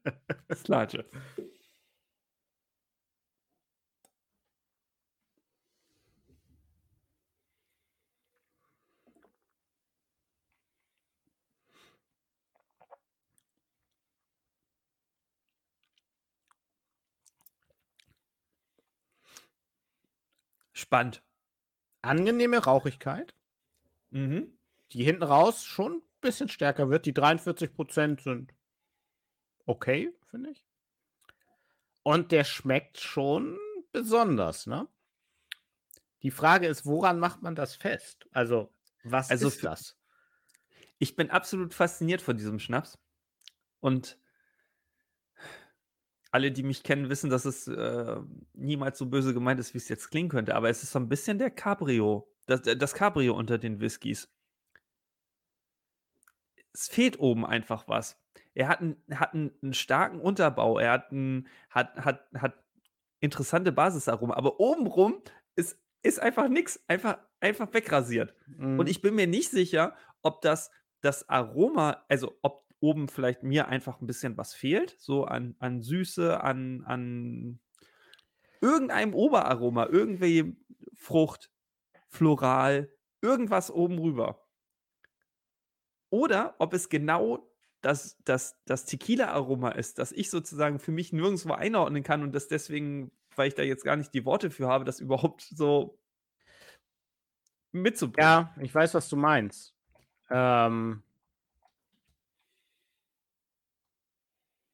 [20.90, 21.22] Spannend.
[22.02, 23.36] Angenehme Rauchigkeit,
[24.10, 24.58] Mhm.
[24.90, 27.06] die hinten raus schon ein bisschen stärker wird.
[27.06, 28.52] Die 43% sind
[29.66, 30.64] okay, finde ich.
[32.02, 33.56] Und der schmeckt schon
[33.92, 34.88] besonders, ne?
[36.24, 38.26] Die Frage ist, woran macht man das fest?
[38.32, 38.74] Also,
[39.04, 39.96] was Also ist das?
[40.98, 42.98] Ich bin absolut fasziniert von diesem Schnaps.
[43.78, 44.18] Und
[46.30, 48.16] alle, die mich kennen, wissen, dass es äh,
[48.54, 50.54] niemals so böse gemeint ist, wie es jetzt klingen könnte.
[50.54, 54.28] Aber es ist so ein bisschen der Cabrio, das, das Cabrio unter den Whiskys.
[56.72, 58.20] Es fehlt oben einfach was.
[58.54, 62.64] Er hat einen, hat einen, einen starken Unterbau, er hat, einen, hat, hat, hat
[63.20, 65.22] interessante Basisaromen, aber obenrum
[65.56, 68.34] ist, ist einfach nichts, einfach, einfach wegrasiert.
[68.46, 68.78] Mhm.
[68.78, 70.70] Und ich bin mir nicht sicher, ob das
[71.00, 75.82] das Aroma, also ob oben vielleicht mir einfach ein bisschen was fehlt, so an, an
[75.82, 77.60] Süße, an, an
[78.60, 80.56] irgendeinem Oberaroma, irgendwie
[80.94, 81.50] Frucht,
[82.08, 82.90] floral,
[83.22, 84.46] irgendwas oben rüber.
[86.10, 87.46] Oder ob es genau
[87.82, 92.48] das, das, das Tequila-Aroma ist, das ich sozusagen für mich nirgendwo einordnen kann und das
[92.48, 95.98] deswegen, weil ich da jetzt gar nicht die Worte für habe, das überhaupt so
[97.72, 98.28] mitzubringen.
[98.28, 99.74] Ja, ich weiß, was du meinst.
[100.30, 101.02] Ähm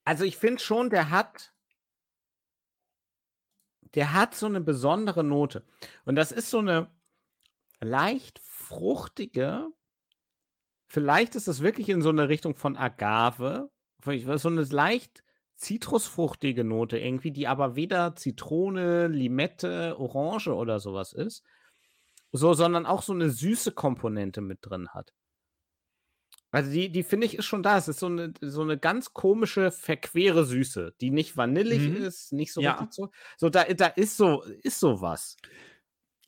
[0.07, 1.53] also ich finde schon, der hat,
[3.95, 5.67] der hat so eine besondere Note.
[6.05, 6.91] Und das ist so eine
[7.81, 9.69] leicht fruchtige,
[10.87, 13.69] vielleicht ist das wirklich in so eine Richtung von Agave,
[14.05, 15.25] so eine leicht
[15.57, 21.43] zitrusfruchtige Note irgendwie, die aber weder Zitrone, Limette, Orange oder sowas ist,
[22.31, 25.13] so, sondern auch so eine süße Komponente mit drin hat.
[26.53, 27.76] Also die, die finde ich ist schon da.
[27.76, 31.97] Es ist so eine, so eine ganz komische, verquere Süße, die nicht vanillig Mhm.
[31.97, 32.72] ist, nicht so Ja.
[32.72, 33.11] richtig so.
[33.36, 35.36] So, da, da ist so, ist sowas.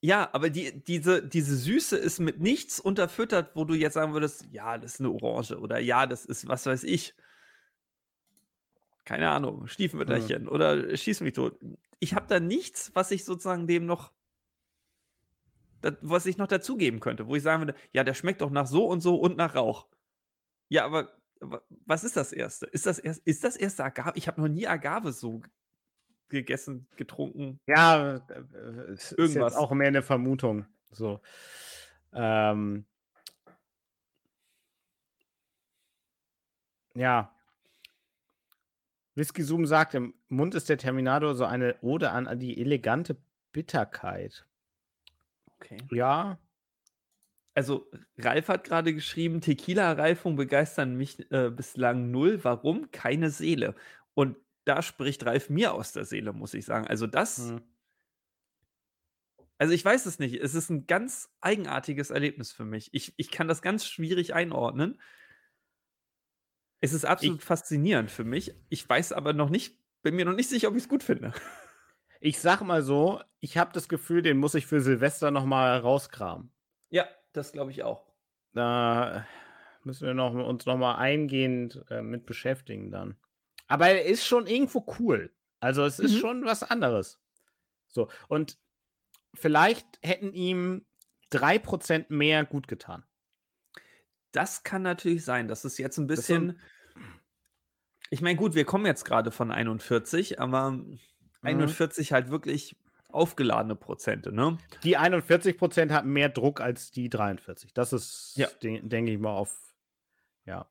[0.00, 4.46] Ja, aber die, diese, diese Süße ist mit nichts unterfüttert, wo du jetzt sagen würdest,
[4.52, 7.14] ja, das ist eine Orange oder ja, das ist, was weiß ich.
[9.04, 11.58] Keine Ahnung, Stiefmütterchen oder schieß mich tot.
[11.98, 14.12] Ich habe da nichts, was ich sozusagen dem noch,
[15.80, 18.66] da- was ich noch dazugeben könnte, wo ich sagen würde, ja, der schmeckt doch nach
[18.66, 19.86] so und so und nach Rauch.
[20.68, 22.66] Ja, aber wa- was ist das erste?
[22.66, 24.16] Ist das erst, ist das erste Agave?
[24.16, 25.40] Ich habe noch nie Agave so
[26.28, 27.58] gegessen, getrunken.
[27.66, 28.20] Ja, äh,
[28.92, 29.52] es ist Irgendwas.
[29.54, 30.66] jetzt auch mehr eine Vermutung.
[30.90, 31.20] So.
[32.12, 32.84] Ähm,
[36.94, 37.32] ja.
[39.14, 43.16] Whisky Zoom sagt, im Mund ist der Terminator so eine Ode an die elegante
[43.52, 44.46] Bitterkeit.
[45.56, 45.78] Okay.
[45.90, 46.38] Ja,
[47.58, 52.44] Also, Ralf hat gerade geschrieben, Tequila-Reifung begeistern mich äh, bislang null.
[52.44, 52.92] Warum?
[52.92, 53.74] Keine Seele.
[54.14, 56.86] Und da spricht Ralf mir aus der Seele, muss ich sagen.
[56.86, 57.60] Also, das, hm.
[59.58, 60.36] also ich weiß es nicht.
[60.36, 62.90] Es ist ein ganz eigenartiges Erlebnis für mich.
[62.92, 65.00] Ich, ich kann das ganz schwierig einordnen.
[66.80, 68.54] Es ist absolut faszinierend für mich.
[68.68, 71.32] Ich weiß aber noch nicht, bin mir noch nicht sicher, ob ich es gut finde.
[72.20, 76.52] ich sag mal so, ich habe das Gefühl, den muss ich für Silvester nochmal rauskramen.
[76.90, 78.06] Ja, das glaube ich auch.
[78.54, 79.26] Da
[79.84, 83.16] müssen wir noch, uns nochmal eingehend äh, mit beschäftigen dann.
[83.66, 85.32] Aber er ist schon irgendwo cool.
[85.60, 86.18] Also es ist Mhm.
[86.18, 87.20] schon was anderes.
[87.88, 88.58] So, und
[89.34, 90.86] vielleicht hätten ihm
[91.30, 93.04] 3% mehr gut getan.
[94.32, 95.48] Das kann natürlich sein.
[95.48, 96.60] Das ist jetzt ein ist bisschen.
[98.10, 100.98] Ich meine, gut, wir kommen jetzt gerade von 41, aber Mhm.
[101.42, 102.76] 41 halt wirklich
[103.08, 104.58] aufgeladene Prozente, ne?
[104.82, 107.72] Die 41% hatten mehr Druck als die 43.
[107.72, 108.48] Das ist, Ja.
[108.62, 109.58] de denke ich mal, auf.
[110.44, 110.70] Ja.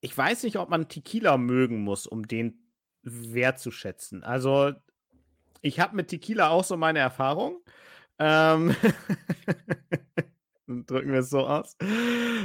[0.00, 2.58] Ich weiß nicht, ob man Tequila mögen muss, um den
[3.02, 4.24] wertzuschätzen.
[4.24, 4.72] Also,
[5.60, 7.62] ich habe mit Tequila auch so meine Erfahrung.
[8.18, 8.74] Ähm,
[10.66, 11.76] drücken wir es so aus.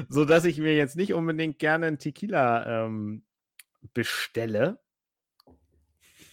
[0.09, 3.25] So dass ich mir jetzt nicht unbedingt gerne einen Tequila ähm,
[3.93, 4.80] bestelle.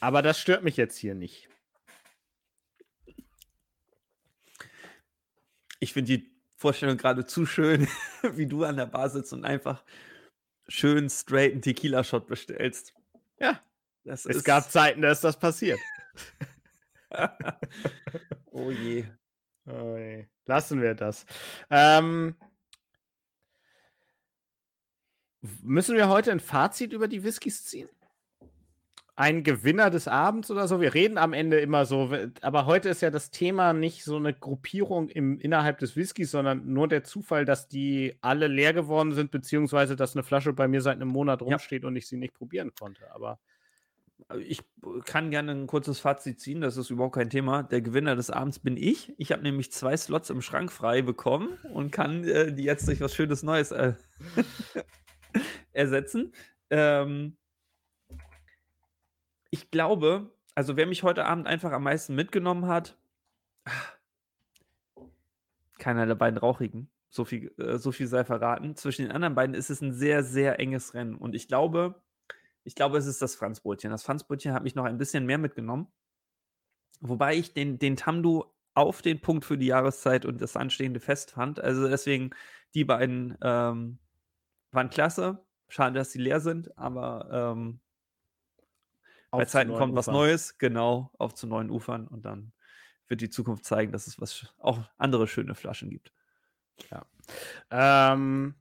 [0.05, 1.49] Aber das stört mich jetzt hier nicht.
[5.81, 7.89] Ich finde die Vorstellung gerade zu schön,
[8.35, 9.83] wie du an der Bar sitzt und einfach
[10.69, 12.93] schön straight einen Tequila-Shot bestellst.
[13.41, 13.63] Ja,
[14.05, 15.81] Das es ist, gab Zeiten, da ist das passiert.
[18.51, 19.07] oh je.
[19.65, 20.27] Oh je.
[20.45, 21.25] Lassen wir das.
[21.71, 22.37] Ähm,
[25.63, 27.89] müssen wir heute ein Fazit über die Whiskys ziehen?
[29.17, 30.81] Ein Gewinner des Abends oder so?
[30.81, 32.11] Wir reden am Ende immer so,
[32.41, 36.73] aber heute ist ja das Thema nicht so eine Gruppierung im, innerhalb des Whiskys, sondern
[36.73, 40.81] nur der Zufall, dass die alle leer geworden sind, beziehungsweise dass eine Flasche bei mir
[40.81, 41.47] seit einem Monat Ja.
[41.47, 43.09] rumsteht und ich sie nicht probieren konnte.
[43.15, 43.39] Aber
[44.39, 44.63] Ich
[45.05, 47.63] kann gerne ein kurzes Fazit ziehen, das ist überhaupt kein Thema.
[47.63, 49.13] Der Gewinner des Abends bin ich.
[49.19, 53.01] Ich habe nämlich zwei Slots im Schrank frei bekommen und kann äh, die jetzt durch
[53.01, 53.93] was Schönes Neues äh,
[55.73, 56.33] ersetzen.
[56.71, 57.37] Ähm,
[59.55, 62.99] ich glaube, also wer mich heute Abend einfach am meisten mitgenommen hat,
[65.79, 68.75] keiner der beiden Rauchigen, so viel, äh, so viel sei verraten.
[68.75, 71.15] Zwischen den anderen beiden ist es ein sehr, sehr enges Rennen.
[71.15, 72.03] Und ich glaube,
[72.65, 73.93] ich glaube, es ist das Franzbrötchen.
[73.93, 75.87] Das Franzbrötchen hat mich noch ein bisschen mehr mitgenommen.
[77.01, 78.43] Wobei ich den, den Tamdu
[78.75, 81.61] auf den Punkt für die Jahreszeit und das anstehende Fest fand.
[81.61, 82.31] Also deswegen,
[82.75, 84.01] die beiden ähm,
[84.73, 85.47] waren klasse.
[85.69, 87.81] Schade, dass sie leer sind, aber ähm,
[89.39, 90.15] bei Zeiten kommt was Ufern.
[90.21, 92.53] Neues, genau, auf zu neuen Ufern und dann
[93.09, 96.13] wird die Zukunft zeigen, dass es was auch andere schöne Flaschen gibt.
[97.71, 98.55] Ähm,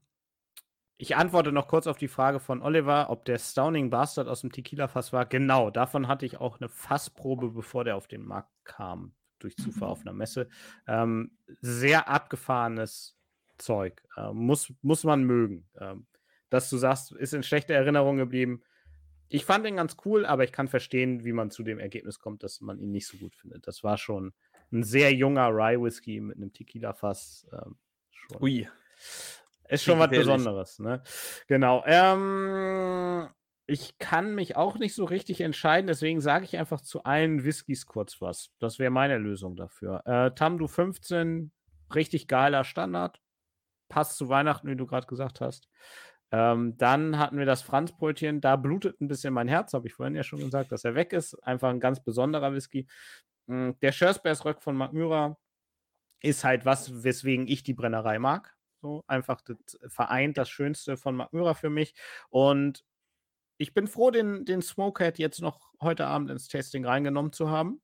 [0.97, 4.51] ich antworte noch kurz auf die Frage von Oliver, ob der Stowning Bastard aus dem
[4.51, 5.26] Tequila-Fass war.
[5.26, 9.13] Genau, davon hatte ich auch eine Fassprobe, bevor der auf den Markt kam.
[9.39, 10.47] durch Zufall auf einer Messe.
[10.88, 13.17] Ähm, sehr abgefahrenes
[13.57, 14.01] Zeug.
[14.15, 15.69] Äh, muss, muss man mögen.
[15.80, 16.07] Ähm,
[16.49, 18.63] dass du sagst, ist in schlechter Erinnerung geblieben.
[19.34, 22.43] Ich fand ihn ganz cool, aber ich kann verstehen, wie man zu dem Ergebnis kommt,
[22.43, 23.65] dass man ihn nicht so gut findet.
[23.65, 24.31] Das war schon
[24.71, 27.47] ein sehr junger Rye Whisky mit einem Tequila-Fass.
[27.51, 27.75] Ähm,
[28.39, 28.69] Ui.
[29.67, 31.01] Ist schon was Besonderes, ne?
[31.47, 31.84] Genau.
[31.88, 33.27] Ähm,
[33.65, 37.88] ich kann mich auch nicht so richtig entscheiden, deswegen sage ich einfach zu allen Whiskys
[37.88, 38.51] kurz was.
[38.59, 40.03] Das wäre meine Lösung dafür.
[40.05, 41.51] Äh, Tamdu 15,
[41.95, 43.19] richtig geiler Standard.
[43.89, 45.69] Passt zu Weihnachten, wie du gerade gesagt hast.
[46.34, 50.15] Ähm, dann hatten wir das Franzbrötchen, da blutet ein bisschen mein Herz, habe ich vorhin
[50.15, 51.36] ja schon gesagt, dass er weg ist.
[51.43, 52.88] Einfach ein ganz besonderer Whisky.
[53.47, 55.38] Hm, der Schörsbergsröck von Mark Myra
[56.21, 58.55] ist halt was, weswegen ich die Brennerei mag.
[58.81, 59.57] So einfach das
[59.88, 61.93] vereint das Schönste von Mark Myra für mich.
[62.29, 62.84] Und
[63.57, 67.81] ich bin froh, den, den Smokehead jetzt noch heute Abend ins Tasting reingenommen zu haben.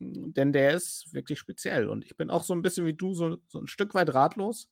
[0.00, 1.88] Denn der ist wirklich speziell.
[1.88, 4.68] Und ich bin auch so ein bisschen wie du, so, so ein Stück weit ratlos.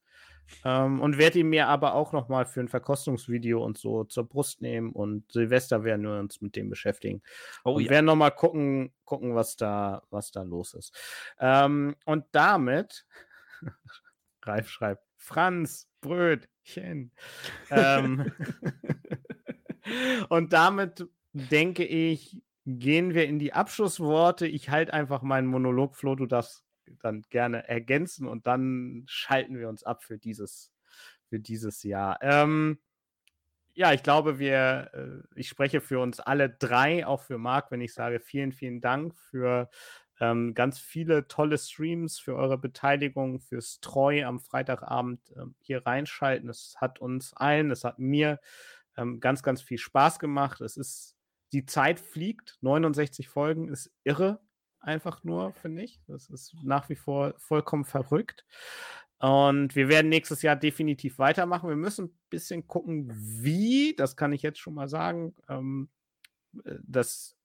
[0.65, 4.63] Ähm, und werde ihn mir aber auch nochmal für ein Verkostungsvideo und so zur Brust
[4.63, 4.93] nehmen.
[4.93, 7.23] Und Silvester werden wir uns mit dem beschäftigen.
[7.65, 7.91] Oh, und ja.
[7.91, 10.95] werden nochmal gucken, gucken was, da, was da los ist.
[11.39, 13.07] Ähm, und damit,
[14.43, 17.13] Ralf schreibt, Franz, Brötchen.
[17.71, 18.33] ähm,
[20.29, 24.47] und damit denke ich, gehen wir in die Abschlussworte.
[24.47, 26.65] Ich halte einfach meinen Monolog, Flo, du darfst
[27.01, 30.73] dann gerne ergänzen und dann schalten wir uns ab für dieses,
[31.29, 32.19] für dieses Jahr.
[32.23, 32.79] Ähm,
[33.75, 37.81] ja, ich glaube, wir, äh, ich spreche für uns alle drei, auch für Marc, wenn
[37.81, 39.71] ich sage, vielen, vielen Dank für
[40.21, 46.49] ähm, ganz viele tolle Streams, für eure Beteiligung, fürs Treu am Freitagabend ähm, hier reinschalten.
[46.51, 48.39] Es hat uns allen, es hat mir
[48.97, 50.61] ähm, ganz, ganz viel Spaß gemacht.
[50.61, 51.17] Es ist,
[51.53, 52.59] die Zeit fliegt.
[52.61, 54.41] 69 Folgen ist irre,
[54.81, 56.01] einfach nur, finde ich.
[56.07, 58.45] Das ist nach wie vor vollkommen verrückt.
[59.19, 61.69] Und wir werden nächstes Jahr definitiv weitermachen.
[61.69, 65.35] Wir müssen ein bisschen gucken, wie, das kann ich jetzt schon mal sagen.
[65.49, 65.91] Ähm,
[66.65, 67.37] äh, das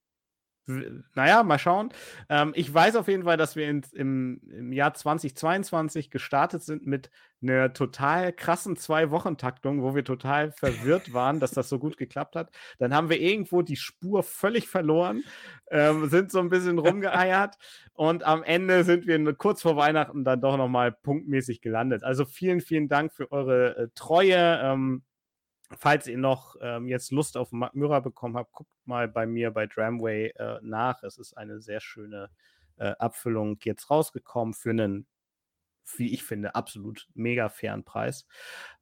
[0.67, 1.89] naja, mal schauen.
[2.29, 6.85] Ähm, ich weiß auf jeden Fall, dass wir in, im, im Jahr 2022 gestartet sind
[6.85, 7.09] mit
[7.41, 12.49] einer total krassen Zwei-Wochen-Taktung, wo wir total verwirrt waren, dass das so gut geklappt hat.
[12.79, 15.23] Dann haben wir irgendwo die Spur völlig verloren,
[15.69, 17.55] ähm, sind so ein bisschen rumgeeiert
[17.93, 22.03] und am Ende sind wir kurz vor Weihnachten dann doch nochmal punktmäßig gelandet.
[22.03, 24.59] Also vielen, vielen Dank für eure äh, Treue.
[24.63, 25.03] Ähm,
[25.77, 29.67] falls ihr noch ähm, jetzt Lust auf Myra bekommen habt, guckt mal bei mir bei
[29.67, 31.03] Dramway äh, nach.
[31.03, 32.29] Es ist eine sehr schöne
[32.77, 35.07] äh, Abfüllung jetzt rausgekommen für einen,
[35.97, 38.27] wie ich finde, absolut mega fairen Preis.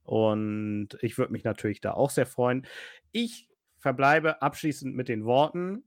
[0.03, 2.67] Und ich würde mich natürlich da auch sehr freuen.
[3.11, 5.83] Ich verbleibe abschließend mit den Worten: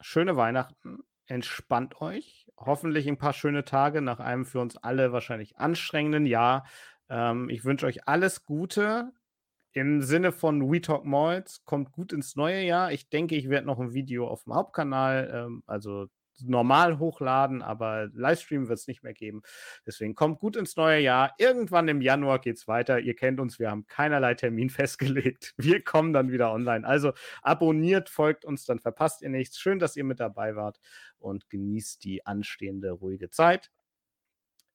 [0.00, 2.46] Schöne Weihnachten, entspannt euch.
[2.56, 6.66] Hoffentlich ein paar schöne Tage nach einem für uns alle wahrscheinlich anstrengenden Jahr.
[7.08, 9.12] Ähm, ich wünsche euch alles Gute
[9.74, 12.92] im Sinne von We Talk Malls, kommt gut ins neue Jahr.
[12.92, 16.06] Ich denke, ich werde noch ein Video auf dem Hauptkanal, ähm, also
[16.40, 19.42] normal hochladen, aber Livestream wird es nicht mehr geben.
[19.86, 21.34] Deswegen kommt gut ins neue Jahr.
[21.38, 23.00] Irgendwann im Januar geht es weiter.
[23.00, 25.54] Ihr kennt uns, wir haben keinerlei Termin festgelegt.
[25.56, 26.86] Wir kommen dann wieder online.
[26.86, 27.12] Also
[27.42, 29.58] abonniert, folgt uns, dann verpasst ihr nichts.
[29.58, 30.78] Schön, dass ihr mit dabei wart
[31.18, 33.70] und genießt die anstehende ruhige Zeit.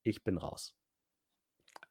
[0.04, 0.79] Ich bin raus.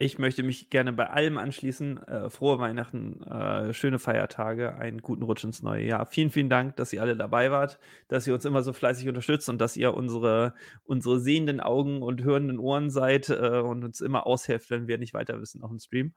[0.01, 2.01] Ich möchte mich gerne bei allem anschließen.
[2.07, 6.07] Äh, frohe Weihnachten, äh, schöne Feiertage, einen guten Rutsch ins neue Jahr.
[6.07, 9.48] Vielen, vielen Dank, dass ihr alle dabei wart, dass ihr uns immer so fleißig unterstützt
[9.48, 10.55] und dass ihr unsere,
[10.85, 15.14] unsere sehenden Augen und hörenden Ohren seid äh, und uns immer aushelft, wenn wir nicht
[15.14, 16.14] weiter wissen auf dem Stream.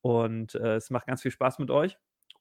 [0.00, 1.98] Und äh, es macht ganz viel Spaß mit euch.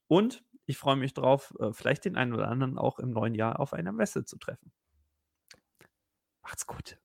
[0.07, 3.59] Und ich freue mich drauf, äh, vielleicht den einen oder anderen auch im neuen Jahr
[3.59, 4.71] auf einer Messe zu treffen.
[6.43, 6.99] Macht's gut.